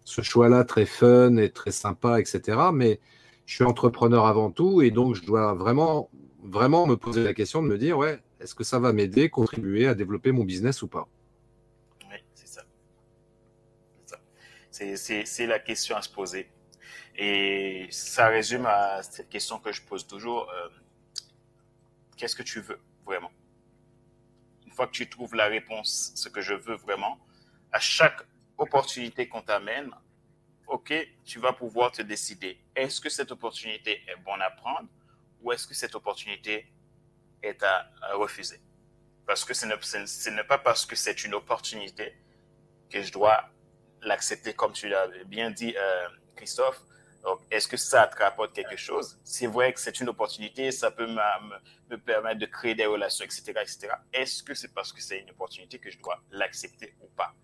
[0.05, 2.59] ce choix-là très fun et très sympa, etc.
[2.73, 3.01] Mais
[3.47, 6.11] je suis entrepreneur avant tout et donc je dois vraiment,
[6.43, 9.87] vraiment me poser la question de me dire, ouais, est-ce que ça va m'aider, contribuer
[9.87, 11.09] à développer mon business ou pas?
[12.09, 12.63] Oui, c'est ça.
[14.71, 16.49] C'est la question à se poser.
[17.17, 20.49] Et ça résume à cette question que je pose toujours.
[20.51, 20.69] Euh,
[22.21, 23.33] qu'est-ce que tu veux vraiment
[24.67, 27.19] Une fois que tu trouves la réponse, ce que je veux vraiment,
[27.73, 28.23] à chaque
[28.59, 29.91] opportunité qu'on t'amène,
[30.67, 30.93] OK,
[31.25, 32.61] tu vas pouvoir te décider.
[32.77, 34.89] Est-ce que cette opportunité est bonne à prendre
[35.41, 36.71] ou est-ce que cette opportunité
[37.43, 38.61] est à, refuser?
[39.27, 42.15] Parce que ce n'est pas parce que c'est une opportunité
[42.91, 43.49] que je dois
[44.03, 46.83] l'accepter comme tu l'as bien dit, euh, Christophe.
[47.23, 49.19] Donc, est-ce que ça te rapporte quelque chose?
[49.25, 53.43] C'est vrai que c'est une opportunité, ça peut me, permettre de créer des relations, etc.,
[53.61, 53.89] etc.
[54.13, 57.35] Est-ce que c'est parce que c'est une opportunité que je dois l'accepter ou pas?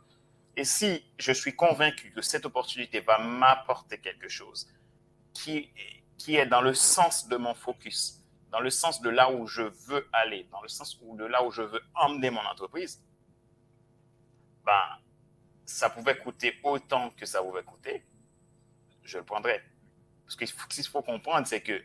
[0.56, 4.66] Et si je suis convaincu que cette opportunité va m'apporter quelque chose
[5.34, 5.70] qui,
[6.16, 9.62] qui est dans le sens de mon focus, dans le sens de là où je
[9.62, 13.02] veux aller, dans le sens de là où je veux emmener mon entreprise,
[14.64, 14.98] ben,
[15.66, 18.02] ça pouvait coûter autant que ça pouvait coûter,
[19.06, 19.62] je le prendrais.
[20.24, 21.82] Parce que ce qu'il faut comprendre, c'est que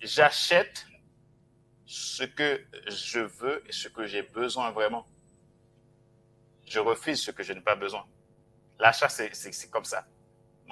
[0.00, 0.86] j'achète
[1.86, 5.06] ce que je veux et ce que j'ai besoin vraiment.
[6.66, 8.06] Je refuse ce que je n'ai pas besoin.
[8.78, 10.06] L'achat, c'est comme ça.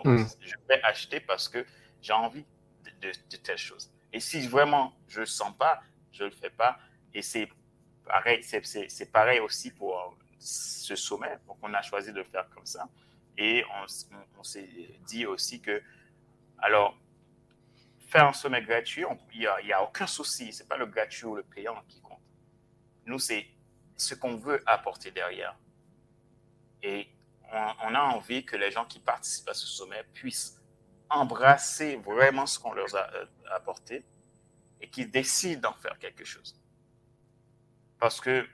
[0.04, 0.24] Hmm.
[0.40, 1.64] Je vais acheter parce que
[2.00, 2.46] j'ai envie
[3.02, 3.92] de, de, telles choses.
[4.12, 6.78] Et si vraiment je ne sens pas, je ne le fais pas.
[7.12, 7.48] Et c'est
[8.04, 11.38] pareil, c'est pareil aussi pour ce sommet.
[11.46, 12.88] Donc, on a choisi de le faire comme ça.
[13.42, 13.64] Et
[14.38, 14.68] on, s'est
[15.06, 15.82] dit aussi que,
[16.58, 16.94] alors,
[18.06, 20.52] faire un sommet gratuit, il n'y a, aucun souci.
[20.52, 22.20] Ce n'est pas le gratuit ou le payant qui compte.
[23.06, 23.46] Nous, c'est
[23.96, 25.56] ce qu'on veut apporter derrière.
[26.82, 27.08] Et
[27.50, 30.60] on, a envie que les gens qui participent à ce sommet puissent
[31.08, 34.04] embrasser vraiment ce qu'on leur a euh, apporté
[34.82, 36.60] et qu'ils décident d'en faire quelque chose.
[37.98, 38.46] Parce que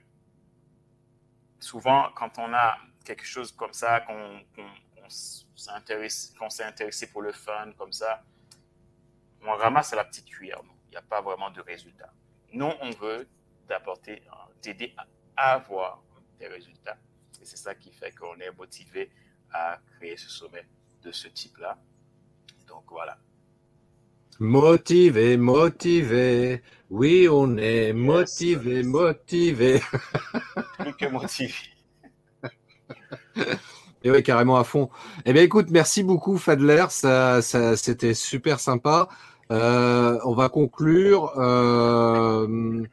[1.58, 4.44] souvent, quand on a quelque chose comme ça, qu'on
[5.08, 8.22] s'est intéressé, pour le fun, comme ça,
[9.42, 10.60] on ramasse à la petite cuillère.
[10.88, 12.12] Il n'y a pas vraiment de résultat.
[12.52, 13.28] Nous, on veut
[13.68, 14.22] t'apporter,
[14.60, 14.94] t'aider
[15.36, 16.02] à avoir
[16.38, 16.98] des résultats.
[17.40, 19.10] Et c'est ça qui fait qu'on est motivé
[19.52, 20.66] à créer ce sommet
[21.02, 21.78] de ce type-là.
[22.66, 23.18] Donc voilà.
[24.38, 26.62] Motivé, motivé.
[26.90, 29.80] Oui, on est motivé, motivé.
[30.78, 31.75] Plus que motivé.
[34.04, 34.88] Et oui, carrément à fond.
[35.24, 36.84] Eh bien, écoute, merci beaucoup, Fadler.
[36.90, 39.08] Ça, ça c'était super sympa.
[39.50, 41.32] Euh, on va conclure.
[41.38, 42.84] Euh,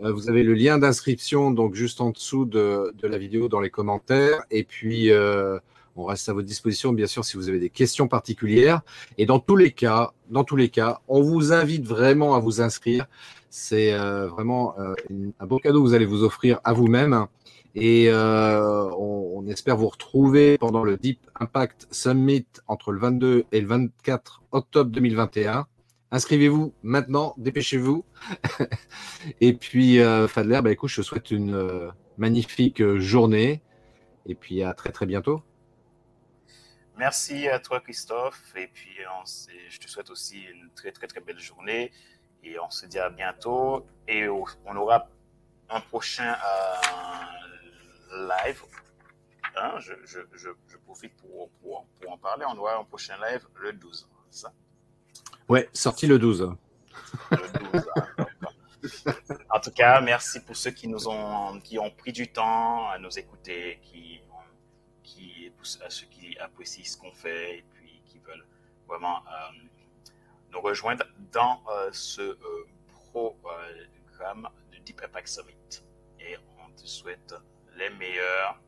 [0.00, 4.44] vous avez le lien d'inscription, donc juste en dessous de, la vidéo dans les commentaires.
[4.50, 5.58] Et puis, euh,
[5.96, 8.82] on reste à votre disposition, bien sûr, si vous avez des questions particulières.
[9.18, 12.60] Et dans tous les cas, dans tous les cas, on vous invite vraiment à vous
[12.60, 13.06] inscrire.
[13.48, 14.74] C'est vraiment
[15.40, 17.26] un beau cadeau que vous allez vous offrir à vous-même.
[17.78, 23.60] Et euh, on, espère vous retrouver pendant le Deep Impact Summit entre le 22 et
[23.60, 25.66] le 24 octobre 2021.
[26.10, 28.04] Inscrivez-vous maintenant, dépêchez-vous.
[29.40, 33.62] et puis, Fadler, bah, écoute, je te souhaite une magnifique journée.
[34.24, 35.42] Et puis à très très bientôt.
[36.96, 38.52] Merci à toi, Christophe.
[38.56, 38.96] Et puis,
[39.68, 41.92] je te souhaite aussi une très, très, très belle journée.
[42.42, 43.86] Et on se dit à bientôt.
[44.08, 45.08] Et on aura
[45.68, 47.55] un prochain euh,
[48.16, 48.62] live.
[49.56, 52.44] Hein, je, je, je, profite pour, pour, pour, en parler.
[52.48, 54.08] On aura un prochain live le 12.
[54.30, 54.52] Ça?
[55.48, 56.54] Ouais, sorti le 12.
[57.30, 57.36] Le
[57.72, 58.26] 12 hein,
[59.50, 62.98] en tout cas, merci pour ceux qui nous ont, qui ont pris du temps à
[62.98, 64.20] nous écouter, qui
[65.06, 65.52] qui,
[65.84, 68.46] à ceux qui apprécient ce qu'on fait et puis qui veulent
[68.86, 69.68] vraiment euh,
[70.50, 72.68] nous rejoindre dans euh, ce euh,
[73.12, 75.82] programme de Deep Impact Summit.
[76.20, 77.34] Et on te souhaite
[77.76, 78.60] les meilleurs,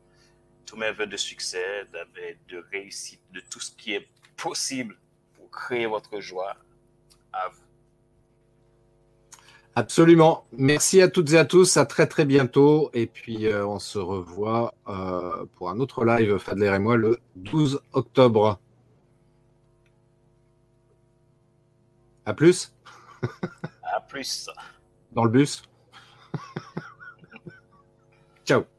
[0.65, 1.85] tous mes voeux de succès,
[2.47, 4.07] de réussite, de tout ce qui est
[4.37, 4.97] possible
[5.33, 6.55] pour créer votre joie
[7.33, 7.69] à vous.
[9.79, 10.45] Absolument.
[10.51, 11.77] Merci à toutes et à tous.
[11.77, 12.89] À très très bientôt.
[12.93, 17.17] Et puis euh, on se revoit euh, pour un autre live, Fadler et moi, le
[17.37, 18.59] 12 octobre.
[22.25, 22.73] À plus.
[23.83, 24.49] à plus.
[25.13, 25.63] Dans le bus.
[28.45, 28.65] Ciao.